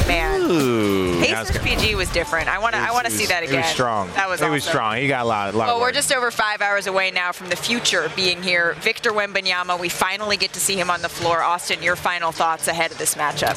[0.07, 0.41] Man.
[0.41, 2.47] Ooh, Pacers PG was different.
[2.47, 2.79] I want to.
[2.79, 3.55] I want to see that again.
[3.55, 4.09] He was strong.
[4.15, 4.39] That was.
[4.39, 4.97] He was strong.
[4.97, 5.53] He got a lot.
[5.53, 8.73] A lot Well, we're just over five hours away now from the future being here.
[8.79, 11.41] Victor Wembanyama, we finally get to see him on the floor.
[11.41, 13.55] Austin, your final thoughts ahead of this matchup?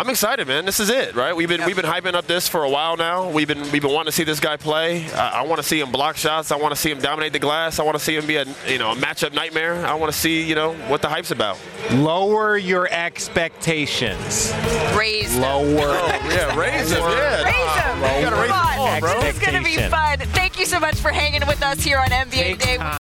[0.00, 0.64] I'm excited, man.
[0.64, 1.36] This is it, right?
[1.36, 3.28] We've been we've been hyping up this for a while now.
[3.30, 5.06] We've been we've been wanting to see this guy play.
[5.10, 6.50] I, I want to see him block shots.
[6.50, 7.78] I want to see him dominate the glass.
[7.78, 9.84] I want to see him be a you know a matchup nightmare.
[9.84, 11.58] I want to see you know what the hype's about.
[11.92, 14.54] Lower your expectations.
[14.96, 15.42] Raise them.
[15.42, 15.88] Lower.
[15.90, 17.02] Oh, yeah, raise them.
[17.02, 17.98] Yeah, Raise them.
[17.98, 19.00] You gotta raise Come the on.
[19.00, 19.20] bro.
[19.20, 20.18] This is going to be fun.
[20.32, 22.96] Thank you so much for hanging with us here on NBA Today.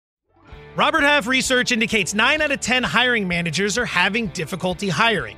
[0.75, 5.37] Robert Half research indicates 9 out of 10 hiring managers are having difficulty hiring.